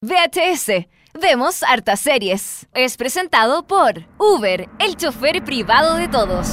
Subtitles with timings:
[0.00, 0.86] VHS.
[1.20, 2.68] Vemos hartas series.
[2.72, 6.46] Es presentado por Uber, el chofer privado de todos.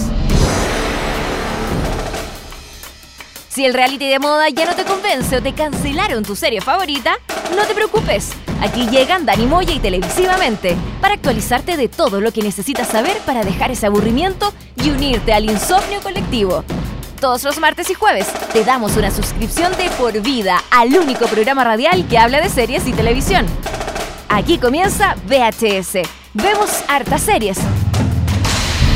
[3.48, 7.18] Si el reality de moda ya no te convence o te cancelaron tu serie favorita,
[7.56, 8.32] no te preocupes.
[8.62, 13.44] Aquí llegan Dani Moya y Televisivamente para actualizarte de todo lo que necesitas saber para
[13.44, 16.64] dejar ese aburrimiento y unirte al insomnio colectivo.
[17.20, 21.64] Todos los martes y jueves te damos una suscripción de por vida al único programa
[21.64, 23.46] radial que habla de series y televisión.
[24.28, 26.08] Aquí comienza VHS.
[26.34, 27.58] Vemos hartas series.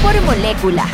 [0.03, 0.85] Por molécula.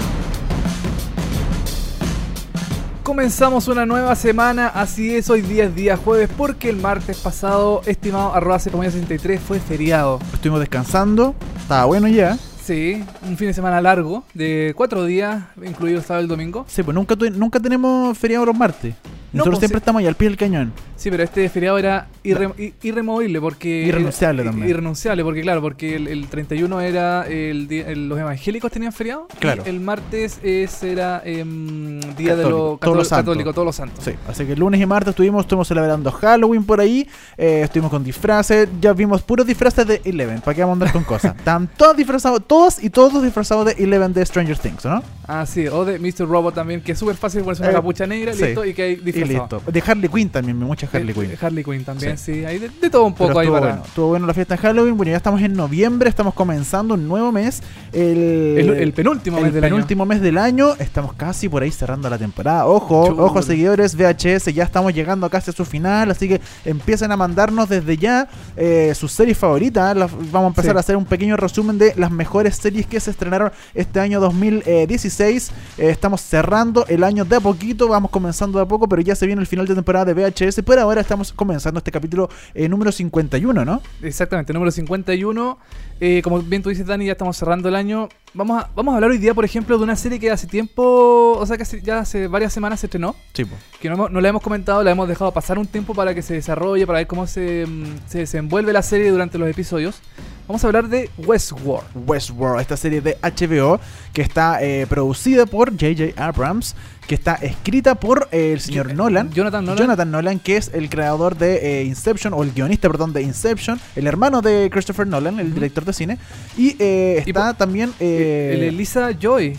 [3.02, 7.82] Comenzamos una nueva semana, así es, hoy día es día jueves, porque el martes pasado,
[7.86, 10.20] estimado arroba 63, fue feriado.
[10.34, 12.38] Estuvimos descansando, estaba bueno ya.
[12.66, 16.66] Sí, un fin de semana largo, de cuatro días, incluido sábado y domingo.
[16.68, 18.96] Sí, pues nunca, nunca tenemos feriado los martes.
[19.36, 19.82] Nosotros pues, siempre sí.
[19.82, 20.74] estamos ahí al pie del cañón.
[20.96, 23.84] Sí, pero este feriado era irre- irremovible porque...
[23.84, 24.70] Irrenunciable era- también.
[24.70, 27.90] Irrenunciable porque, claro, porque el, el 31 era el día...
[27.90, 29.28] el- los evangélicos tenían feriado.
[29.34, 29.64] y Claro.
[29.66, 34.04] el martes es, era em, día de Católico, los católicos, todos los santos.
[34.06, 37.92] Sí, así que el lunes y martes estuvimos, estuvimos celebrando Halloween por ahí, eh, estuvimos
[37.92, 41.36] con disfraces, ya vimos puros disfraces de Eleven, ¿para qué vamos a andar con cosas?
[41.38, 45.04] Están todos disfrazados, todos y todos disfrazados de Eleven de Stranger Things, ¿no?
[45.28, 46.28] Ah, sí, o de Mr.
[46.28, 48.46] Robot también, que es súper fácil ponerse una Eh, capucha negra sí.
[48.46, 48.96] listo, y que hay
[49.26, 49.62] Y listo.
[49.72, 51.32] De Harley Quinn también, mucha Harley Eh, Quinn.
[51.42, 52.34] Harley Quinn también, sí.
[52.36, 52.46] Sí.
[52.46, 53.60] Hay de, de todo un poco Pero ahí para...
[53.60, 54.98] bueno, estuvo bueno la fiesta de Halloween.
[54.98, 57.62] Bueno, ya estamos en noviembre, estamos comenzando un nuevo mes.
[57.94, 60.76] El, El, el penúltimo el mes del penúltimo mes del año.
[60.80, 62.66] Estamos casi por ahí cerrando la temporada.
[62.68, 66.12] Ojo, ojo, seguidores VHS, ya estamos llegando casi a su final.
[66.12, 69.96] Así que empiecen a mandarnos desde ya eh, sus series favoritas.
[69.96, 70.78] Las- vamos a empezar Sí.
[70.78, 75.52] a hacer un pequeño resumen de las mejores series que se estrenaron este año 2016.
[75.78, 79.15] Eh, estamos cerrando el año de a poquito, vamos comenzando de a poco, pero ya
[79.16, 80.62] se viene el final de temporada de VHS.
[80.64, 83.82] Por ahora estamos comenzando este capítulo eh, número 51, ¿no?
[84.02, 85.58] Exactamente, número 51.
[86.02, 88.10] Eh, como bien tú dices, Dani, ya estamos cerrando el año.
[88.34, 91.38] Vamos a, vamos a hablar hoy día, por ejemplo, de una serie que hace tiempo,
[91.40, 93.16] o sea, que hace- ya hace varias semanas se estrenó.
[93.34, 93.46] Sí,
[93.80, 96.34] Que no, no la hemos comentado, la hemos dejado pasar un tiempo para que se
[96.34, 100.02] desarrolle, para ver cómo se, mm, se desenvuelve la serie durante los episodios.
[100.48, 101.88] Vamos a hablar de Westworld.
[102.08, 103.80] Westworld, esta serie de HBO
[104.14, 106.14] que está eh, producida por J.J.
[106.24, 106.76] Abrams,
[107.08, 109.32] que está escrita por eh, el señor Jo- Nolan.
[109.32, 109.78] Jonathan Nolan.
[109.84, 113.80] Jonathan Nolan, que es el creador de eh, Inception, o el guionista, perdón, de Inception,
[113.96, 116.18] el hermano de Christopher Nolan, el director de cine.
[116.56, 117.92] Y eh, Y está también.
[118.00, 119.58] eh, el Elisa Joy.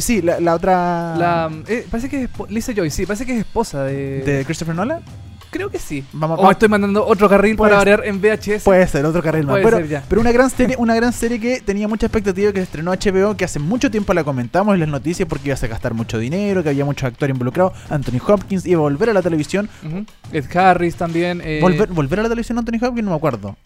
[0.00, 1.14] sí, la, la otra.
[1.16, 4.22] La, eh, parece que es Lisa Joy, sí, parece que es esposa de...
[4.22, 5.00] de Christopher Nolan.
[5.50, 6.04] Creo que sí.
[6.12, 8.64] Vamos, O vamos- estoy mandando otro carril Puede para variar en VHS.
[8.64, 9.52] Puede ser, otro carril más.
[9.54, 10.04] Puede Pero, ser ya.
[10.08, 13.44] pero una gran serie, una gran serie que tenía mucha expectativa que estrenó HBO, que
[13.44, 16.68] hace mucho tiempo la comentamos en las noticias porque iba a gastar mucho dinero, que
[16.68, 17.72] había muchos actores involucrados.
[17.90, 19.68] Anthony Hopkins iba a volver a la televisión.
[20.32, 21.40] Ed Harris también.
[21.44, 23.04] eh, ¿Volver, ¿Volver a la televisión Anthony Hopkins?
[23.04, 23.56] No me acuerdo.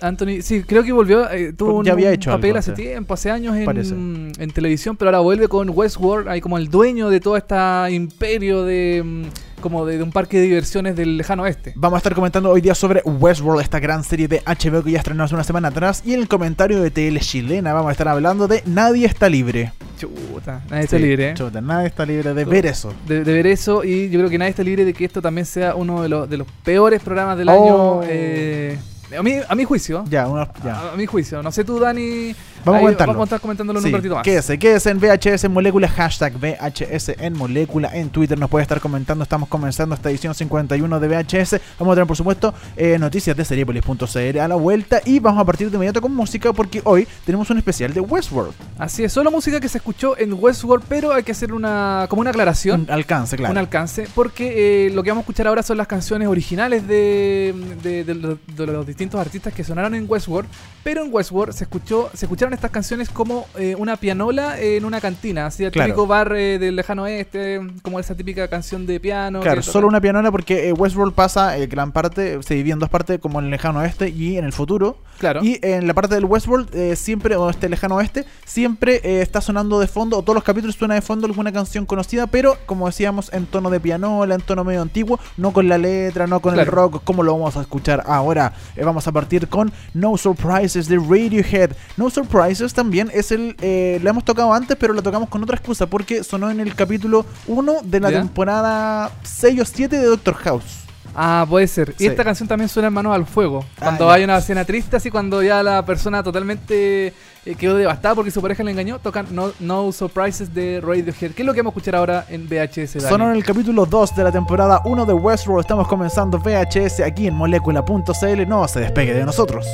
[0.00, 1.30] Anthony, sí, creo que volvió.
[1.30, 4.32] eh, tuvo Pues un, ya había un hecho papel algo, hace tiempo, hace años en,
[4.38, 7.54] en televisión, pero ahora vuelve con Westworld, ahí como el dueño de todo este
[7.90, 9.02] imperio de.
[9.04, 9.22] mm,
[9.60, 11.72] como de, de un parque de diversiones del lejano oeste.
[11.74, 14.98] Vamos a estar comentando hoy día sobre Westworld, esta gran serie de HBO que ya
[14.98, 16.02] estrenó hace una semana atrás.
[16.06, 19.72] Y en el comentario de TL Chilena vamos a estar hablando de Nadie está libre.
[19.98, 21.30] Chuta, nadie está libre.
[21.30, 21.34] ¿eh?
[21.34, 22.94] chuta, nadie está libre de ver eso.
[23.08, 25.44] De, de ver eso y yo creo que nadie está libre de que esto también
[25.44, 28.00] sea uno de los, de los peores programas del Oh.
[28.00, 28.08] año.
[28.08, 28.78] eh,
[29.16, 30.04] a, mi, a mi juicio.
[30.08, 30.74] Ya, uno, ya.
[30.74, 31.42] A, a mi juicio.
[31.42, 32.34] No sé tú, Dani.
[32.64, 33.12] Vamos a comentarlo.
[33.14, 34.22] Vamos a estar comentándolo en Sí, un ratito más.
[34.24, 37.90] Quédese, quédese en VHS en Molécula, hashtag VHS en Molécula.
[37.94, 39.22] En Twitter nos puede estar comentando.
[39.22, 41.60] Estamos comenzando esta edición 51 de VHS.
[41.78, 45.00] Vamos a tener, por supuesto, eh, noticias de Seriepolis.cl a la vuelta.
[45.04, 48.52] Y vamos a partir de inmediato con música porque hoy tenemos un especial de Westworld.
[48.78, 52.20] Así es, solo música que se escuchó en Westworld, pero hay que hacer una como
[52.20, 52.82] una aclaración.
[52.82, 53.52] Un alcance, claro.
[53.52, 57.54] Un alcance, porque eh, lo que vamos a escuchar ahora son las canciones originales de,
[57.82, 60.48] de- de los distintos artistas que sonaron en Westworld,
[60.82, 65.00] pero en Westworld se escuchó se escucharon estas canciones como eh, una pianola en una
[65.00, 65.88] cantina, así el Claro.
[65.88, 69.40] típico bar eh, del lejano oeste, como esa típica canción de piano.
[69.40, 72.88] Claro, solo una pianola porque eh, Westworld pasa eh, gran parte, se divide en dos
[72.88, 74.98] partes, como en el lejano oeste y en el futuro.
[75.18, 75.42] Claro.
[75.42, 79.40] Y en la parte del Westworld, eh, siempre, o este lejano oeste, siempre eh, está
[79.40, 82.86] sonando de fondo, o todos los capítulos suena de fondo alguna canción conocida, pero como
[82.86, 86.54] decíamos, en tono de pianola, en tono medio antiguo, no con la letra, no con
[86.54, 86.70] el Claro.
[86.72, 88.52] rock, como lo vamos a escuchar ahora.
[88.82, 91.72] Vamos a partir con No Surprises de Radiohead.
[91.96, 92.37] No Surprises
[92.74, 93.56] también es el.
[93.60, 96.74] Eh, la hemos tocado antes, pero la tocamos con otra excusa, porque sonó en el
[96.74, 98.18] capítulo 1 de la ¿Ya?
[98.18, 100.84] temporada 6 o 7 de Doctor House.
[101.20, 101.94] Ah, puede ser.
[101.98, 102.06] Y Sí.
[102.06, 103.64] esta canción también suena en Manos al Fuego.
[103.76, 107.12] Ah, Cuando hay una escena triste, así cuando ya la persona totalmente
[107.44, 111.32] eh, quedó devastada porque su pareja le engañó, tocan No, no Surprises de Radiohead.
[111.32, 112.94] ¿Qué es lo que vamos a escuchar ahora en VHS?
[113.02, 113.08] Dani?
[113.08, 115.62] Sonó en el capítulo 2 de la temporada 1 de Westworld.
[115.62, 118.46] Estamos comenzando VHS aquí en molécula.cl.
[118.48, 119.66] No se despegue de nosotros.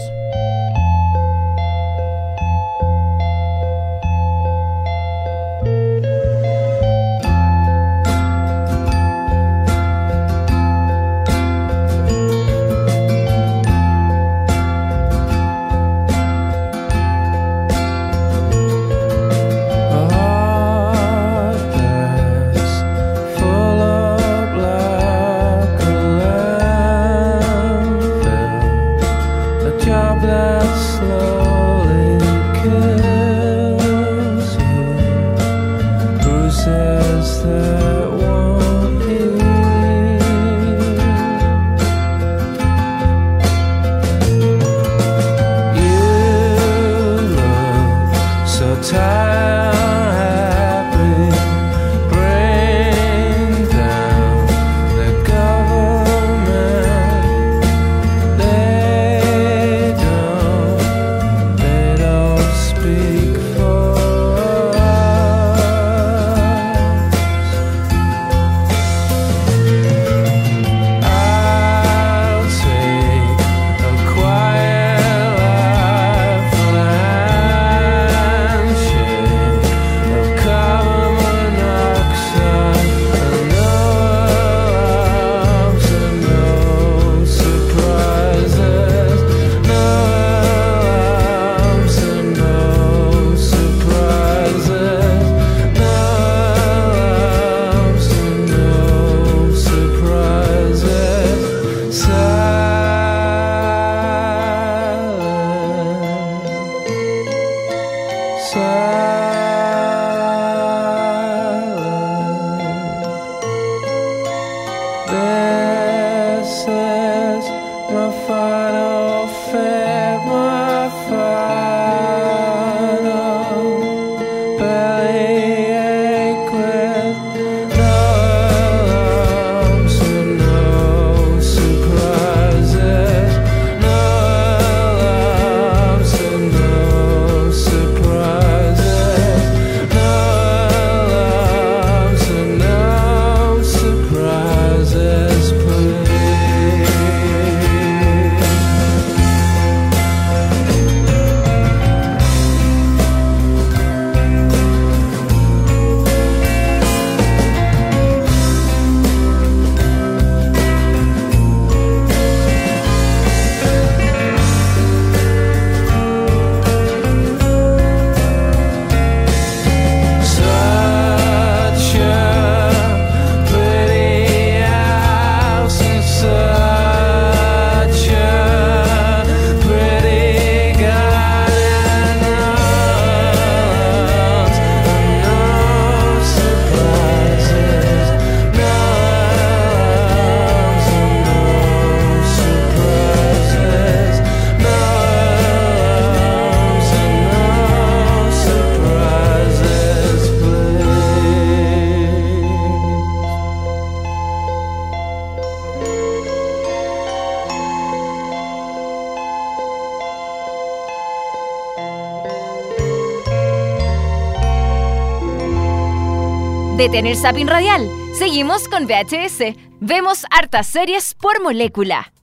[216.85, 217.89] Detén el zapping radial.
[218.13, 219.57] Seguimos con VHS.
[219.81, 222.14] Vemos hartas series por molécula.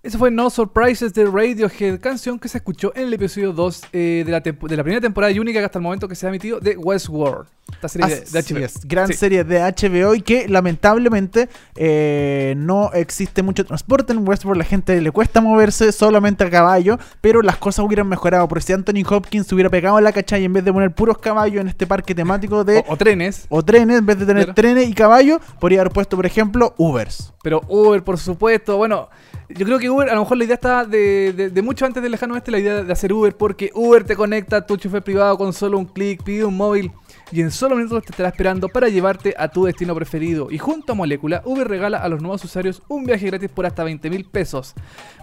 [0.00, 4.22] Eso fue No Surprises de Radiohead, canción que se escuchó en el episodio 2 eh,
[4.24, 6.28] de, la de la primera temporada y única que hasta el momento que se ha
[6.28, 7.48] emitido de Westworld.
[7.72, 8.64] Esta serie de, HBO.
[8.64, 9.14] es, gran Sí.
[9.14, 14.58] serie de HBO y que lamentablemente eh, no existe mucho transporte en Westworld.
[14.58, 18.46] La gente le cuesta moverse solamente a caballo, pero las cosas hubieran mejorado.
[18.46, 21.60] Por si Anthony Hopkins hubiera pegado en la cachai en vez de poner puros caballos
[21.60, 22.84] en este parque temático de.
[22.86, 23.46] O, o trenes.
[23.48, 27.32] O trenes, en vez de tener trenes y caballos, podría haber puesto, por ejemplo, Ubers.
[27.42, 28.76] Pero Uber, por supuesto.
[28.76, 29.08] Bueno,
[29.48, 32.34] yo creo que Uber, a lo mejor la idea está de, mucho antes del lejano
[32.34, 35.52] oeste, la idea de hacer Uber, porque Uber te conecta a tu chofer privado con
[35.52, 36.92] solo un clic, pide un móvil
[37.32, 40.48] y en solo minutos te estará esperando para llevarte a tu destino preferido.
[40.50, 43.84] Y junto a Molécula, Uber regala a los nuevos usuarios un viaje gratis por hasta
[43.84, 44.74] 20 mil pesos.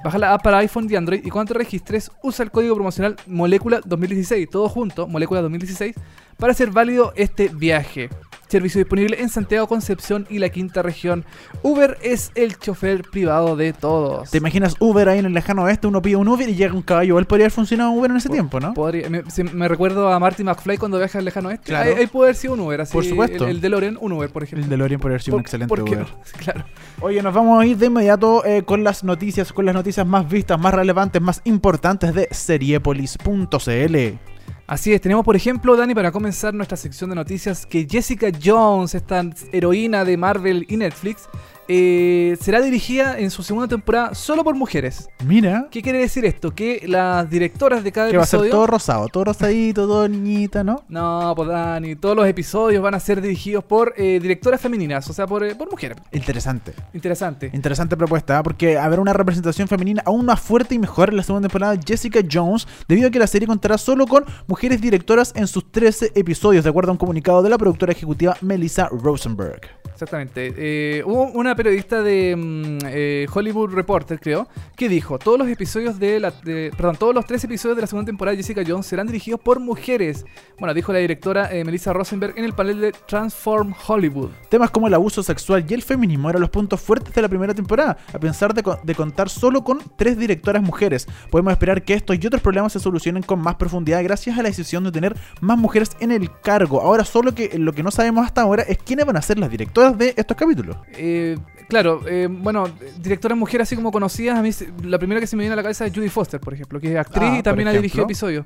[0.03, 3.15] Baja la app para iPhone y Android y cuando te registres, usa el código promocional
[3.27, 5.95] Molécula 2016, todo junto, Molécula 2016,
[6.37, 8.09] para hacer válido este viaje.
[8.47, 11.25] Servicio disponible en Santiago, Concepción y la quinta región.
[11.63, 14.29] Uber es el chofer privado de todos.
[14.31, 15.87] ¿Te imaginas Uber ahí en el lejano oeste?
[15.87, 17.09] Uno pide un Uber y llega un caballo.
[17.09, 18.73] Igual podría haber funcionado Uber en ese tiempo, ¿no?
[18.73, 21.65] Podría- me, recuerdo a Marty McFly cuando viaja al lejano oeste.
[21.65, 21.89] Claro.
[21.89, 22.93] Ahí, ahí puede haber sido un Uber, así.
[22.93, 23.45] Por supuesto.
[23.45, 24.63] El, el DeLorean, un Uber, por ejemplo.
[24.63, 26.07] El DeLorean podría haber sido un excelente ¿por qué Uber.
[26.07, 26.15] no?
[26.37, 26.65] Claro.
[27.01, 30.29] Oye, nos vamos a ir de inmediato eh, con las noticias, con las noticias más
[30.29, 34.34] vistas, más relevantes, más importantes de seriepolis.cl.
[34.67, 38.95] Así es, tenemos por ejemplo, Dani, para comenzar nuestra sección de noticias, que Jessica Jones,
[38.95, 41.29] esta heroína de Marvel y Netflix,
[41.67, 45.09] eh, será dirigida en su segunda temporada solo por mujeres.
[45.25, 46.53] Mira, ¿Qué quiere decir esto?
[46.53, 48.51] Que las directoras de cada que va a ser episodio...
[48.51, 50.83] todo rosado, todo rosadito, todo niñita, ¿no?
[50.89, 55.13] No, pues Dani, todos los episodios van a ser dirigidos por eh, directoras femeninas, o
[55.13, 55.97] sea, por, eh, por mujeres.
[56.11, 56.73] Interesante.
[56.93, 57.49] Interesante.
[57.53, 61.47] Interesante propuesta, porque habrá una representación femenina aún más fuerte y mejor en la segunda
[61.47, 65.71] temporada Jessica Jones, debido a que la serie contará solo con mujeres directoras en sus
[65.71, 69.61] 13 episodios, de acuerdo a un comunicado de la productora ejecutiva Melissa Rosenberg.
[69.91, 71.03] Exactamente.
[71.05, 76.19] Hubo una periodista de mm, eh, Hollywood Reporter, creo, que dijo, todos los episodios de
[76.19, 76.31] la...
[76.31, 79.39] de- perdón, todos los tres episodios de la segunda temporada de Jessica Jones serán dirigidos
[79.39, 80.25] por mujeres.
[80.59, 84.29] Bueno, dijo la directora eh, Melissa Rosenberg en el panel de Transform Hollywood.
[84.49, 87.53] Temas como el abuso sexual y el feminismo eran los puntos fuertes de la primera
[87.53, 91.07] temporada, a pesar de, co- de contar solo con tres directoras mujeres.
[91.29, 94.49] Podemos esperar que estos y otros problemas se solucionen con más profundidad gracias a la
[94.49, 96.81] decisión de tener más mujeres en el cargo.
[96.81, 99.49] Ahora solo que lo que no sabemos hasta ahora es quiénes van a ser las
[99.49, 100.77] directoras de estos capítulos.
[100.93, 102.69] Eh, claro, eh, bueno,
[102.99, 104.49] directoras mujeres así como conocidas, a mí
[104.83, 106.91] la primera que se me viene a la cabeza es Judy Foster, por ejemplo, que
[106.91, 108.45] es actriz Ah, y también ha dirigido episodios.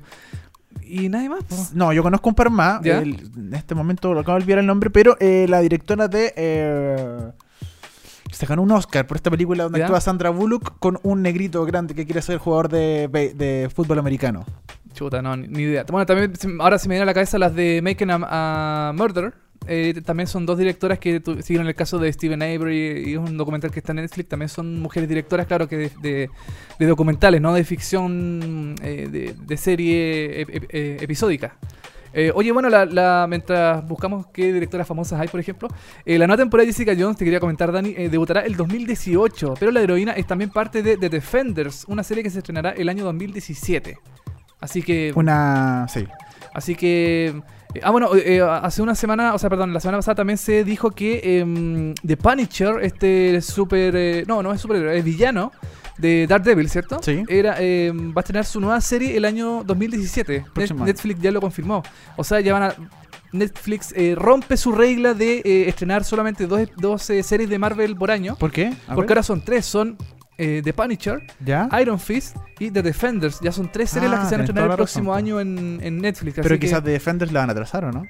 [0.82, 1.74] Y nadie más.
[1.74, 2.84] No, yo conozco un par más.
[2.84, 6.32] En este momento lo acabo de olvidar el nombre, pero eh, la directora de.
[6.36, 7.32] eh,
[8.32, 9.86] se ganó un Oscar por esta película donde ¿Ya?
[9.86, 14.44] actúa Sandra Bullock con un negrito grande que quiere ser jugador de, fútbol americano.
[14.92, 15.84] Chuta, no, ni, idea.
[15.84, 19.34] Bueno, también ahora se me viene a la cabeza las de Making a, a Murder.
[19.66, 23.36] Eh, también son dos directoras que siguieron el caso de Steven Avery y es un
[23.36, 24.28] documental que está en Netflix.
[24.28, 26.30] También son mujeres directoras, claro, que de, de-
[26.78, 31.56] de documentales, no de ficción, eh, de, de serie ep- ep- eh, episódica.
[32.12, 35.68] Eh, oye, bueno, la, la- mientras buscamos qué directoras famosas hay, por ejemplo,
[36.04, 39.54] eh, la nueva temporada de Jessica Jones, te quería comentar, Dani, eh, debutará el 2018,
[39.60, 42.88] pero la heroína es también parte de The Defenders, una serie que se estrenará el
[42.88, 43.98] año 2017.
[44.60, 45.12] Así que...
[45.14, 45.86] Una.
[45.88, 46.06] Sí.
[46.52, 47.40] Así que.
[47.74, 50.64] Eh, ah, bueno, eh, hace una semana, o sea, perdón, la semana pasada también se
[50.64, 53.94] dijo que em, The Punisher, este super.
[53.96, 55.52] eh, no, no es super, es villano
[55.98, 56.98] de Daredevil, ¿cierto?
[57.02, 57.22] Sí.
[57.28, 60.44] Era, em, va a estrenar su nueva serie el año 2017.
[60.56, 60.72] Net-.
[60.72, 61.82] Netflix ya lo confirmó.
[62.16, 62.74] O sea, ya van a.
[63.32, 67.94] Netflix eh, rompe su regla de eh, estrenar solamente dos, dos eh, series de Marvel
[67.94, 68.34] por año.
[68.34, 68.72] ¿Por qué?
[68.88, 69.18] A Porque ver.
[69.18, 69.96] ahora son tres: son
[70.42, 71.68] eh, The Punisher, ¿Ya?
[71.80, 73.40] Iron Fist y The Defenders.
[73.40, 75.14] Ya son tres series las Ah, que se van a estrenar el razón, próximo po.
[75.14, 76.34] año en, en Netflix.
[76.36, 78.06] Pero así que- quizás de Defenders la van a atrasar, ¿o no?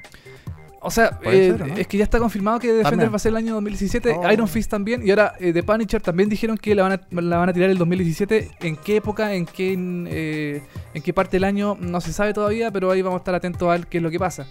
[0.83, 1.75] o sea, eh, ser, ¿o no?
[1.77, 3.13] es que ya está confirmado que The Defenders También.
[3.13, 4.31] va a ser el año 2017, Oh.
[4.33, 7.37] Iron Fist también, y ahora eh, The Punisher también dijeron que la van, a, la
[7.37, 8.51] van a tirar el 2017.
[8.61, 9.35] ¿En qué época?
[9.35, 9.77] ¿En qué,
[10.09, 10.63] eh,
[10.95, 11.77] ¿En qué parte del año?
[11.79, 14.11] No se sabe todavía, pero ahí vamos a estar atentos a ver qué es lo
[14.11, 14.47] que pasa.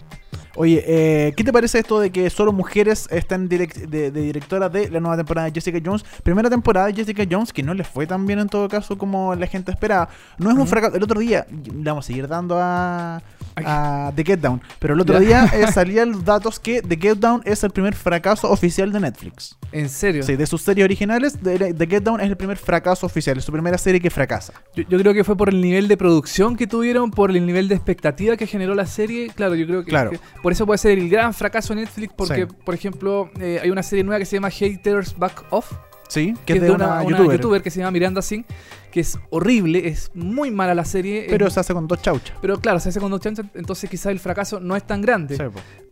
[0.56, 4.68] Oye, eh, ¿qué te parece esto de que solo mujeres están direct- de, de directora
[4.68, 6.04] de la nueva temporada de Jessica Jones?
[6.22, 9.34] Primera temporada de Jessica Jones, que no les fue tan bien en todo caso como
[9.34, 10.08] la gente esperaba.
[10.38, 10.96] No es un fracaso.
[10.96, 13.22] El otro día, le vamos a seguir dando a,
[13.56, 15.44] a The Get Down, pero el otro Ya.
[15.46, 19.00] día eh, salían los datos que The Get Down es el primer fracaso oficial de
[19.00, 19.56] Netflix.
[19.72, 20.22] ¿En serio?
[20.24, 23.52] Sí, de sus series originales, The, Get Down es el primer fracaso oficial, es su
[23.52, 24.52] primera serie que fracasa.
[24.74, 27.68] Yo, yo creo que fue por el nivel de producción que tuvieron, por el nivel
[27.68, 29.30] de expectativa que generó la serie.
[29.34, 30.10] Claro, yo creo que, Claro.
[30.10, 32.56] que por eso puede ser el gran fracaso de Netflix, porque, Sí.
[32.64, 35.72] por ejemplo, eh, hay una serie nueva que se llama Haters Back Off,
[36.08, 37.62] Sí, que es de una, una youtuber.
[37.62, 38.44] que se llama Miranda Singh,
[38.90, 41.26] que es horrible, es muy mala la serie.
[41.30, 42.36] Pero es- se hace con dos chauchas.
[42.40, 45.36] pero claro, se hace con dos chances, entonces quizás el fracaso no es tan grande.
[45.36, 45.42] Sí.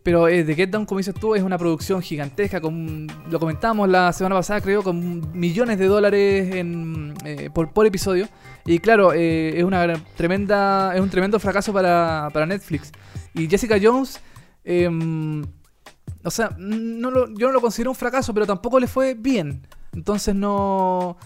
[0.03, 3.87] Pero eh, The Get Down, como dices tú, es una producción gigantesca, con, lo comentamos
[3.87, 8.27] la semana pasada, creo, con millones de dólares en, eh, por, por episodio.
[8.65, 12.91] Y claro, eh, es una tremenda, es un tremendo fracaso para, para Netflix.
[13.33, 14.19] Y Jessica Jones,
[14.69, 15.43] em,
[16.23, 19.65] o sea, no lo- yo no lo considero un fracaso, pero tampoco le fue bien.
[19.93, 21.17] Entonces no...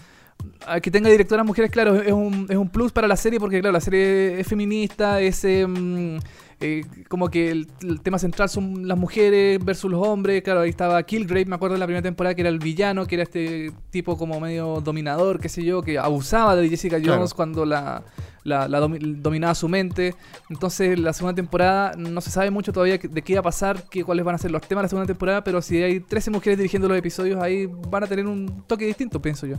[0.66, 3.60] a Que tenga directoras mujeres, claro, es un, es un plus para la serie porque,
[3.60, 6.18] claro, la serie es feminista, es em,
[6.60, 10.42] eh, como que el, el tema central son las mujeres versus los hombres.
[10.42, 13.16] Claro, ahí estaba Killgrave, me acuerdo en la primera temporada que era el villano, que
[13.16, 17.28] era este tipo como medio dominador, qué sé yo, que abusaba de Jessica Jones Claro.
[17.36, 18.02] cuando la,
[18.44, 20.14] la- la domi- dominaba su mente.
[20.50, 24.04] Entonces, la segunda temporada no se sabe mucho todavía de qué va a pasar, qué,
[24.04, 26.58] cuáles van a ser los temas de la segunda temporada, pero si hay 13 mujeres
[26.58, 29.56] dirigiendo los episodios, ahí van a tener un toque distinto, pienso yo.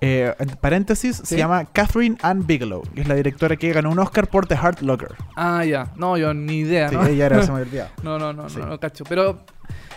[0.00, 3.98] Eh, en paréntesis, se llama Catherine Ann Bigelow, que es la directora que ganó un
[3.98, 5.14] Oscar por The Heart Locker.
[5.36, 5.92] Ah, ya.
[5.96, 7.06] No, yo ni idea, Sí, ¿no?
[7.06, 7.60] ella era, se me.
[8.02, 8.58] No, no, no, Sí.
[8.58, 9.04] no, no cacho.
[9.08, 9.40] Pero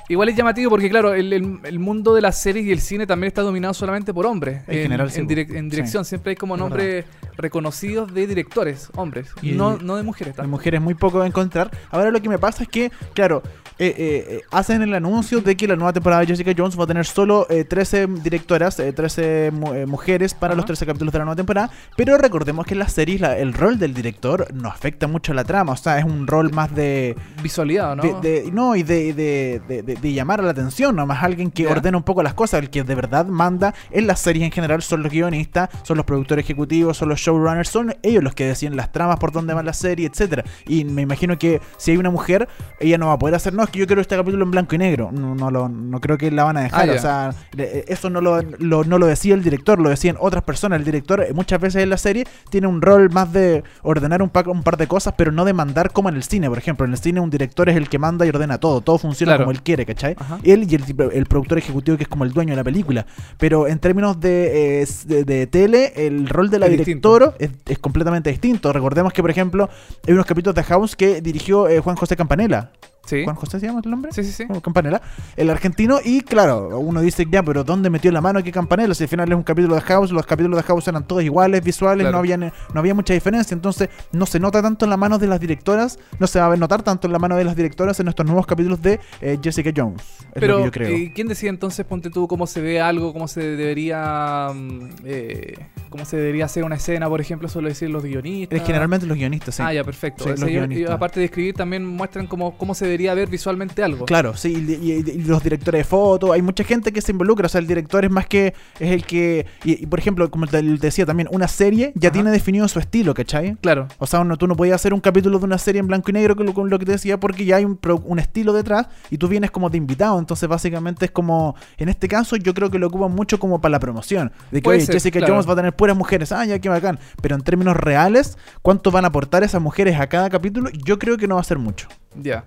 [0.09, 3.07] Igual es llamativo porque, claro, el, el- el mundo de las series y el cine
[3.07, 4.61] también está dominado solamente por hombres.
[4.67, 7.05] En general, sí, en, direc- en dirección siempre hay como Es nombres
[7.37, 10.33] reconocidos de directores, hombres, Y- no, no de mujeres.
[10.33, 10.49] de tanto.
[10.49, 11.71] mujeres muy poco a encontrar.
[11.89, 13.43] Ahora lo que me pasa es que, claro,
[13.79, 16.83] eh, eh, eh, hacen el anuncio de que la nueva temporada de Jessica Jones va
[16.83, 21.19] a tener solo eh, 13 directoras, eh, 13 mu- mujeres para los 13 capítulos de
[21.19, 21.69] la nueva temporada.
[21.95, 25.35] Pero recordemos que en las series la- el rol del director no afecta mucho a
[25.35, 25.73] la trama.
[25.73, 27.15] O sea, es un rol más de...
[27.41, 28.03] Visualidad, ¿no?
[28.03, 31.71] de- de- no, y de, de- llamar a la atención, nomás alguien que Ya.
[31.71, 34.81] ordena un poco las cosas, el que de verdad manda en las series en general
[34.83, 38.75] son los guionistas, son los productores ejecutivos, son los showrunners, son ellos los que deciden
[38.75, 40.43] las tramas, por dónde va la serie, etcétera.
[40.67, 42.47] Y me imagino que si hay una mujer,
[42.79, 44.75] ella no va a poder hacer, no, es que yo quiero este capítulo en blanco
[44.75, 45.09] y negro.
[45.11, 46.89] No, no, lo- no creo que la van a dejar.
[46.89, 50.15] Ah, o sea, le- eso no lo, lo- no lo decía el director, lo decían
[50.19, 50.79] otras personas.
[50.79, 54.29] El director eh, muchas veces en la serie tiene un rol más de ordenar un,
[54.29, 56.49] pa- un par de cosas, pero no de mandar como en el cine.
[56.49, 58.81] Por ejemplo, en el cine un director es el que manda y ordena todo.
[58.81, 59.43] Todo funciona Claro.
[59.45, 60.15] como él quiere, ¿cachai?
[60.19, 60.39] Ajá.
[60.43, 63.05] Él y el, el productor ejecutivo que es como el dueño de la película.
[63.37, 67.51] Pero en términos de, eh, de, de tele, el rol de la Es directora es,
[67.65, 68.71] es completamente distinto.
[68.73, 69.69] Recordemos que, por ejemplo,
[70.07, 72.71] hay unos capítulos de House que dirigió eh, Juan José Campanella.
[73.05, 73.23] Sí.
[73.25, 74.11] ¿Juan José se llama el nombre?
[74.13, 74.47] Sí, sí, sí.
[74.47, 75.01] Como Campanella,
[75.35, 78.93] el argentino, y claro, uno dice ya, pero ¿dónde metió la mano que Campanella?
[78.93, 81.61] Si al final es un capítulo de House, los capítulos de House eran todos iguales,
[81.63, 82.13] visuales, Claro.
[82.13, 85.27] no, había, no había mucha diferencia, entonces no se nota tanto en la mano de
[85.27, 88.07] las directoras, no se va a notar tanto en la mano de las directoras en
[88.07, 90.01] estos nuevos capítulos de eh, Jessica Jones.
[90.01, 90.87] Es lo Pero, que yo creo.
[90.97, 95.57] eh, ¿quién decide entonces, ponte tú, cómo se ve algo, cómo se debería mm, eh,
[95.89, 97.47] cómo se debería hacer una escena, por ejemplo?
[97.49, 98.59] Suele decir los guionistas.
[98.59, 99.63] Es generalmente los guionistas, sí.
[99.65, 100.23] Ah, ya, perfecto.
[100.23, 100.95] Sí, O sea, los ellos- guionistas.
[100.95, 104.05] aparte de escribir, también muestran cómo, cómo se debería ver visualmente algo.
[104.05, 107.45] Claro, sí, y, y- y los directores de foto, hay mucha gente que se involucra,
[107.45, 110.47] o sea, el director es más que, es el que, y, y por ejemplo, como
[110.47, 112.13] te decía también, una serie ya Ajá.
[112.13, 113.55] tiene definido su estilo, ¿cachai?
[113.61, 113.87] Claro.
[113.97, 116.13] O sea, uno, tú no podías hacer un capítulo de una serie en blanco y
[116.13, 118.87] negro con lo, con lo que te decía porque ya hay un, un estilo detrás
[119.09, 120.19] y tú vienes como de invitado.
[120.19, 123.71] Entonces, básicamente es como, en este caso, yo creo que lo ocupan mucho como para
[123.71, 124.31] la promoción.
[124.51, 125.33] De que, Puede oye, ser, Jessica claro.
[125.33, 126.31] Jones va a tener puras mujeres.
[126.31, 126.99] Ah, ya, qué bacán.
[127.21, 130.69] Pero en términos reales, ¿cuánto van a aportar esas mujeres a cada capítulo?
[130.85, 131.87] Yo creo que no va a ser mucho.
[132.21, 132.45] Ya.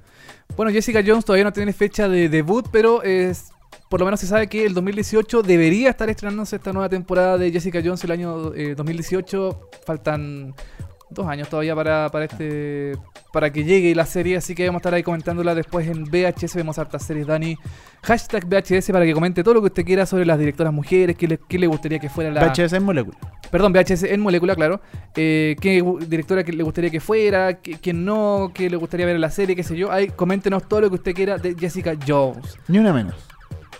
[0.56, 3.50] Bueno, Jessica Jones todavía no tiene fecha de debut, pero es,
[3.90, 7.50] por lo menos se sabe que el 2018 debería estar estrenándose esta nueva temporada de
[7.50, 9.70] Jessica Jones el año eh, 2018.
[9.84, 10.54] Faltan
[11.10, 12.92] dos años todavía para, para este
[13.32, 16.54] para que llegue la serie, así que vamos a estar ahí comentándola después en VHS.
[16.56, 17.56] Vemos hartas series, Dani.
[18.02, 21.26] Hashtag VHS para que comente todo lo que usted quiera sobre las directoras mujeres, qué
[21.28, 22.46] le, qué le gustaría que fuera la...
[22.46, 23.16] VHS en molécula.
[23.50, 24.80] Perdón, VHS en molécula, claro.
[25.14, 27.60] Eh, ¿Qué directora que le gustaría que fuera?
[27.60, 28.50] ¿Qué- ¿Quién no?
[28.54, 29.54] ¿Qué le gustaría ver en la serie?
[29.54, 29.92] ¿Qué sé yo?
[29.92, 32.58] Ahí, coméntenos todo lo que usted quiera de Jessica Jones.
[32.68, 33.14] Ni una menos.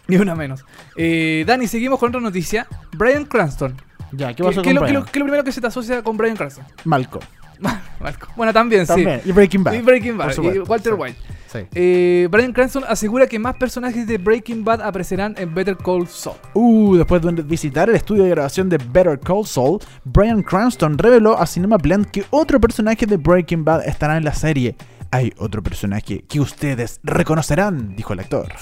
[0.08, 0.64] Ni una menos.
[0.96, 2.66] Eh, Dani, seguimos con otra noticia.
[2.96, 3.74] Brian Cranston.
[4.16, 5.02] Ya, ¿qué ¿Qué, pasó qué con lo, qué Brian?
[5.04, 6.64] lo- qué lo primero que se te asocia con Brian Cranston?
[6.84, 7.24] Malcolm.
[8.00, 8.28] Marco.
[8.36, 9.22] Bueno, también, También.
[9.24, 9.30] sí.
[9.30, 9.72] Y Breaking Bad.
[9.72, 10.32] Y Breaking Bad.
[10.36, 10.58] Y.
[10.58, 10.98] Walter Sí.
[11.00, 11.18] White.
[11.50, 11.58] Sí.
[11.74, 16.36] Eh, Brian Cranston asegura que más personajes de Breaking Bad aparecerán en Better Call Saul.
[16.52, 21.38] Uh, después de visitar el estudio de grabación de Better Call Saul, Brian Cranston reveló
[21.40, 24.76] a Cinema Blend que otro personaje de Breaking Bad estará en la serie.
[25.10, 28.52] Hay otro personaje que ustedes reconocerán, dijo el actor.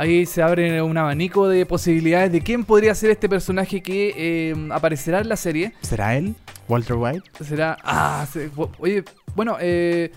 [0.00, 4.54] Ahí se abre un abanico de posibilidades de quién podría ser este personaje que eh,
[4.70, 5.74] aparecerá en la serie.
[5.82, 6.34] ¿Será él?
[6.68, 7.22] ¿Walter White?
[7.44, 7.76] Será.
[7.84, 9.04] Ah, se- oye,
[9.36, 10.10] bueno, eh,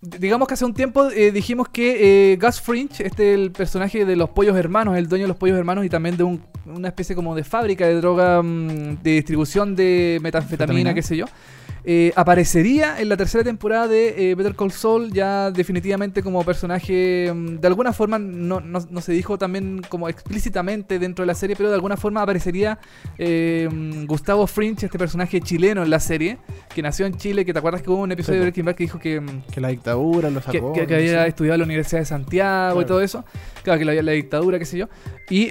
[0.00, 4.14] digamos que hace un tiempo eh, dijimos que eh, Gus Fringe, este el personaje de
[4.14, 7.16] los pollos hermanos, el dueño de los pollos hermanos y también de un- una especie
[7.16, 10.94] como de fábrica de droga, mm, de distribución de metanfetamina, Fetamina.
[10.94, 11.26] qué sé yo.
[11.84, 17.30] Eh, aparecería en la tercera temporada de eh, Better Call Saul ya definitivamente como personaje
[17.34, 21.34] mm, de alguna forma no, no- no se dijo también como explícitamente dentro de la
[21.34, 22.78] serie pero de alguna forma aparecería
[23.18, 26.38] eh, mm, Gustavo Fringe este personaje chileno en la serie
[26.74, 28.44] que nació en Chile que te acuerdas que hubo un episodio Sí, de.
[28.46, 30.72] Breaking Bad que dijo que, mm, Que la dictadura lo sacó.
[30.72, 33.24] que- había estudiado en la Universidad de Santiago y todo eso.
[33.62, 34.88] Claro, que la, la dictadura, qué sé yo.
[35.30, 35.48] Y,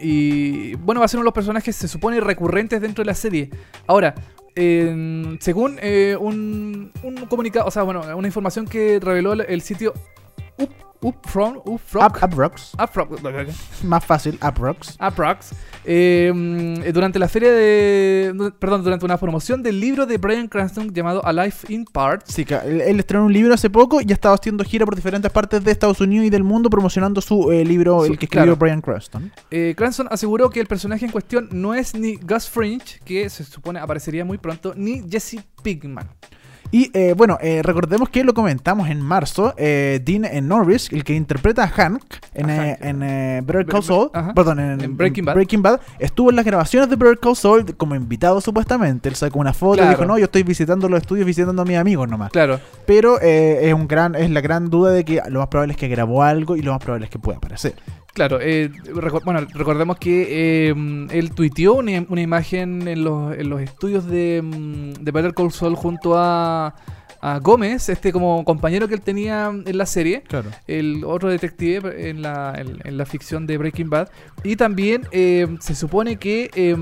[0.00, 3.14] y bueno, va a ser uno de los personajes, se supone, recurrentes dentro de la
[3.14, 3.50] serie.
[3.86, 4.14] Ahora,
[5.40, 9.92] según eh, un, un comunicado, o sea, bueno, una información que reveló el, el sitio
[10.58, 12.72] Up, Upfront, Upfront, Up, Up Rocks.
[12.82, 13.10] Upfront,
[13.84, 14.96] Más fácil, Up Rocks.
[14.98, 15.52] Aprox,
[15.84, 18.52] eh, durante la feria de.
[18.58, 22.32] Perdón, durante una promoción del libro de Brian Cranston llamado A Life in Parts.
[22.32, 25.30] Sí, él, él estrenó un libro hace poco y ha estado haciendo gira por diferentes
[25.30, 28.56] partes de Estados Unidos y del mundo promocionando su eh, libro, el que escribió claro.
[28.56, 29.32] Brian Cranston.
[29.50, 33.44] Eh, Cranston aseguró que el personaje en cuestión no es ni Gus Fringe, que se
[33.44, 36.08] supone aparecería muy pronto, ni Jesse Pinkman.
[36.70, 39.54] Y eh, bueno, eh, recordemos que lo comentamos en marzo.
[39.56, 42.02] eh, Dean eh, Norris, el que interpreta a Hank
[42.34, 42.78] en, A Hank.
[42.82, 44.34] en Better Be- Call be- Saul, ajá.
[44.34, 45.80] perdón, en, En Breaking Bad.
[45.98, 49.08] estuvo en las grabaciones de Better Call Saul como invitado supuestamente.
[49.08, 51.76] Él sacó una foto y dijo, no, yo estoy visitando los estudios, visitando a mis
[51.76, 52.30] amigos nomás.
[52.32, 52.60] Claro.
[52.86, 55.78] Pero eh, es un gran, es la gran duda de que lo más probable es
[55.78, 57.74] que grabó algo y lo más probable es que pueda aparecer.
[58.16, 58.70] Claro, eh,
[59.26, 60.74] bueno, recordemos que eh,
[61.10, 65.50] él tuiteó una, una imagen en los, en los estudios de, mm, de Better Call
[65.50, 66.74] junto a,
[67.34, 70.50] a Gómez, este como compañero que él tenía en la serie, Claro.
[70.66, 74.08] el otro detective en la, en, en la ficción de Breaking Bad.
[74.44, 76.76] Y también eh, se supone que eh,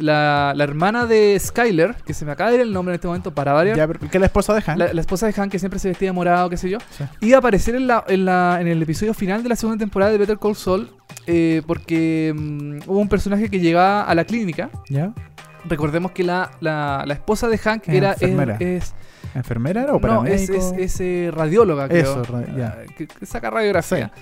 [0.00, 3.06] la, la hermana de Skyler, que se me acaba de ir el nombre en este
[3.08, 4.78] momento para variar, Ya, que la esposa de Hank.
[4.78, 7.04] la, la esposa de Hank que siempre se vestía de morado, qué sé yo, Sí.
[7.20, 10.12] iba a aparecer en, la, en, la, en el episodio final de la segunda temporada
[10.12, 10.90] de Better Call Saul
[11.26, 14.70] eh, porque mm, hubo un personaje que llegaba a la clínica.
[14.88, 15.12] ¿Ya?
[15.64, 18.56] Recordemos que la, la, la esposa de Hank Es era es, enfermera.
[18.60, 18.94] es-
[19.34, 20.54] ¿Enfermera era o no, es, paramédico?
[20.54, 22.22] es, es, eh, radióloga, creo.
[22.22, 22.78] Eso, ya.
[22.78, 24.12] Ah, que, que saca radiografía.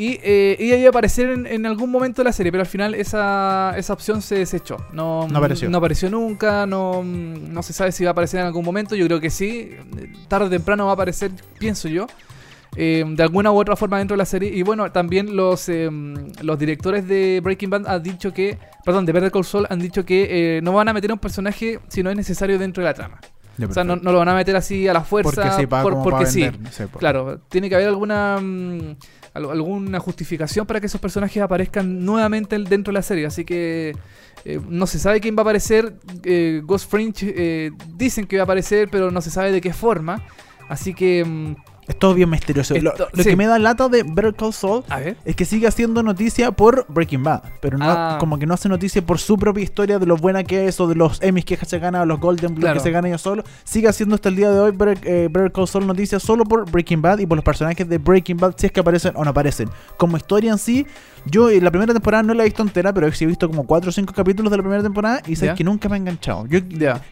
[0.00, 2.68] Y eh, ella iba a aparecer en, en algún momento de la serie, pero al
[2.68, 4.76] final esa, esa opción se desechó.
[4.92, 5.68] No, No apareció.
[5.68, 8.94] No apareció nunca, no, no se sabe si va a aparecer en algún momento.
[8.94, 9.70] Yo creo que sí.
[10.28, 12.06] Tarde o temprano va a aparecer, pienso yo.
[12.76, 14.50] eh, de alguna u otra forma dentro de la serie.
[14.54, 15.90] Y bueno, también los, eh,
[16.42, 20.04] los directores de Breaking Bad han dicho que, perdón, de Better Call Saul han dicho
[20.04, 22.88] que eh, no van a meter a un personaje si no es necesario dentro de
[22.90, 23.20] la trama.
[23.58, 25.30] Ya, O sea, no, no lo van a meter así a la fuerza.
[25.42, 28.96] porque sí, por- porque vender, por- Claro, tiene que haber alguna mm,
[29.34, 33.26] al- alguna justificación para que esos personajes aparezcan nuevamente dentro de la serie.
[33.26, 33.96] Así que
[34.44, 35.94] eh, no se sabe quién va a aparecer.
[36.24, 39.72] eh, Ghost Fringe eh, dicen que va a aparecer, pero no se sabe de qué
[39.72, 40.22] forma.
[40.68, 41.24] Así que.
[41.24, 41.54] mm,
[41.88, 42.74] Es todo bien misterioso.
[42.78, 43.30] Lo, Esto- lo sí.
[43.30, 44.84] que me da lata de Better Call Saul
[45.24, 48.16] es que sigue haciendo noticia por Breaking Bad, pero no, Ah.
[48.20, 50.86] como que no hace noticia por su propia historia de lo buena que es o
[50.86, 52.74] de los Emmys que se gana o los Golden Claro.
[52.74, 53.42] que se gana ella solo.
[53.64, 56.70] Sigue haciendo hasta el día de hoy Better, eh, Better Call Saul noticias solo por
[56.70, 59.30] Breaking Bad y por los personajes de Breaking Bad si es que aparecen o no
[59.30, 59.70] aparecen.
[59.96, 60.86] Como historia en sí,
[61.24, 63.88] yo en la primera temporada no la he visto entera, pero he visto como 4
[63.88, 66.46] o 5 capítulos de la primera temporada y sé que nunca me ha enganchado.
[66.46, 66.60] Yo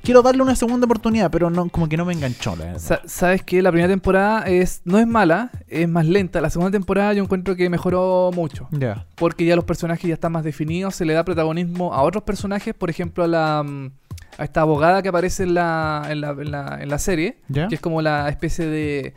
[0.03, 2.79] quiero darle una segunda oportunidad, pero no como que no me enganchó la.
[2.79, 6.41] Sa- Sabes que la primera temporada es no es mala, es más lenta.
[6.41, 8.69] La segunda temporada yo encuentro que mejoró mucho.
[8.71, 9.07] Ya.
[9.17, 12.75] porque ya los personajes ya están más definidos, se le da protagonismo a otros personajes,
[12.75, 13.91] por ejemplo a la mm,
[14.39, 17.75] a esta abogada que aparece en la, en la, en la, en la serie, que
[17.75, 19.15] es como la especie de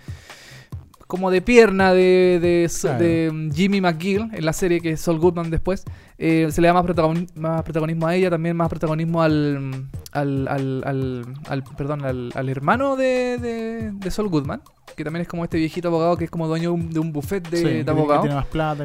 [1.09, 3.03] como de pierna de, de, so- Claro.
[3.03, 5.83] de, mm, Jimmy McGill en la serie que es Saul Goodman después
[6.19, 10.47] eh, se le da más, protagoni- más protagonismo a ella también más protagonismo al al,
[10.47, 14.61] al, al- al- perdón al, hermano de, de, de Saul Goodman
[14.95, 17.11] que también es como este viejito abogado que es como dueño de un, de un
[17.11, 18.25] buffet de, Sí, abogados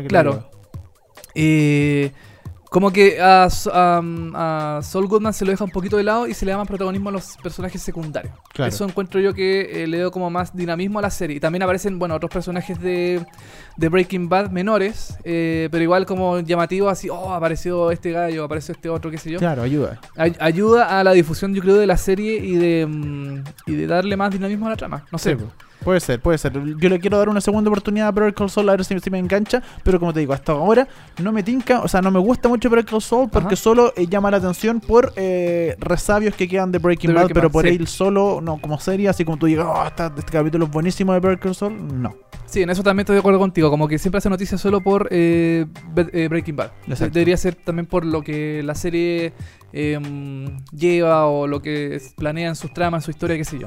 [0.09, 0.31] Claro.
[0.33, 0.47] la-
[1.35, 2.11] eh,
[2.75, 4.03] como que a, a,
[4.35, 6.67] a Saul Goodman se lo deja un poquito de lado y se le da más
[6.67, 8.35] protagonismo a los personajes secundarios.
[8.53, 8.69] Claro.
[8.69, 11.37] Eso encuentro yo que eh, le dio como más dinamismo a la serie.
[11.37, 13.25] Y también aparecen, bueno, otros personajes de,
[13.77, 18.73] de Breaking Bad menores, eh, pero igual como llamativos, así, oh, apareció este gallo, apareció
[18.75, 19.39] este otro, qué sé yo.
[19.39, 20.01] Claro, ayuda.
[20.17, 23.87] Ay- ayuda a la difusión, yo creo, de la serie y de, mm, y de
[23.87, 25.05] darle más dinamismo a la trama.
[25.13, 25.31] No sé.
[25.31, 25.49] Sí, pues.
[25.85, 26.53] Puede ser, puede ser.
[26.55, 29.11] Yo le quiero dar una segunda oportunidad a Better Call Saul a ver si, si
[29.11, 30.89] me engancha, pero como te digo, hasta ahora
[31.23, 33.57] no me tinca, o sea, no me gusta mucho Better Call Saul porque Ajá.
[33.57, 37.49] solo eh, llama la atención por eh, resabios que quedan de Breaking Bad, Breaking pero
[37.49, 37.77] Bad, por sí.
[37.77, 41.13] él solo, no como serie, así como tú digas, oh, esta- este capítulo es buenísimo
[41.13, 42.15] de Better Call Saul, no.
[42.47, 43.69] Sí, en eso también estoy de acuerdo contigo.
[43.69, 45.67] Como que siempre hace noticias solo por eh,
[46.13, 46.71] eh, Breaking Bad.
[46.87, 47.15] Exacto.
[47.15, 49.33] Debería ser también por lo que la serie
[49.73, 49.99] eh,
[50.73, 53.67] lleva o lo que es- planea en sus tramas, su historia, qué sé yo.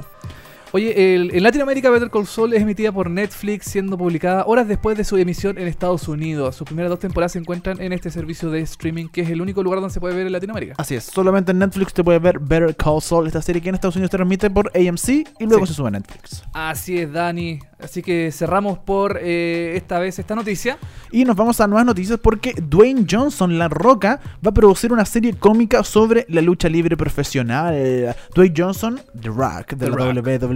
[0.72, 4.98] Oye, el- en Latinoamérica Better Call Saul es emitida por Netflix, siendo publicada horas después
[4.98, 6.56] de su emisión en Estados Unidos.
[6.56, 9.62] Sus primeras dos temporadas se encuentran en este servicio de streaming, que es el único
[9.62, 10.74] lugar donde se puede ver en Latinoamérica.
[10.76, 13.76] Así es, solamente en Netflix te puedes ver Better Call Saul, esta serie que en
[13.76, 15.72] Estados Unidos se transmite por AMC y luego Sí.
[15.72, 16.42] se sube a Netflix.
[16.52, 17.60] Así es, Dani.
[17.80, 20.78] Así que cerramos por eh, esta vez esta noticia.
[21.12, 25.04] Y nos vamos a nuevas noticias porque Dwayne Johnson, La Roca, va a producir una
[25.04, 28.16] serie cómica sobre la lucha libre profesional.
[28.34, 30.06] Dwayne Johnson, The Rock, de The la Rock.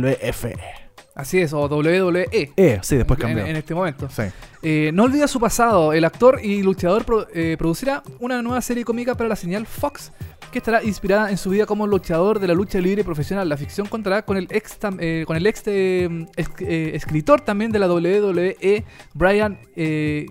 [0.02, 0.46] WWF.
[1.14, 2.26] Así es, o WWE.
[2.56, 3.44] Eh, sí, después en, cambió.
[3.44, 4.08] en este momento.
[4.08, 4.22] Sí.
[4.62, 5.92] Eh, no olvida su pasado.
[5.92, 10.10] El actor y luchador pro- eh, producirá una nueva serie cómica para la señal Fox
[10.52, 13.48] que estará inspirada en su vida como luchador de la lucha libre profesional.
[13.48, 17.40] La ficción contará con el ex, tam- eh, con el ex, eh, es- eh, escritor
[17.40, 18.84] también de la WWE,
[19.14, 20.26] Brian eh.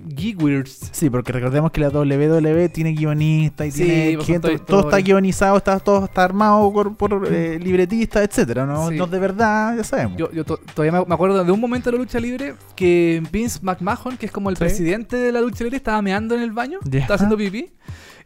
[0.92, 4.98] Sí, porque recordemos que la WWE tiene guionista y Sí, tiene pues, gente, todo- está
[5.00, 8.66] guionizado, está, todo está armado por, por, eh, libretistas, etcétera.
[8.66, 8.90] ¿no?
[8.90, 8.96] Sí.
[8.98, 10.18] No de verdad, ya sabemos.
[10.18, 13.22] Yo, yo to- todavía me- me acuerdo de un momento de la lucha libre que
[13.32, 14.60] Vince McMahon, que es como el Sí.
[14.62, 17.00] presidente de la lucha libre, estaba meando en el baño, Ya.
[17.00, 17.72] estaba haciendo pipí.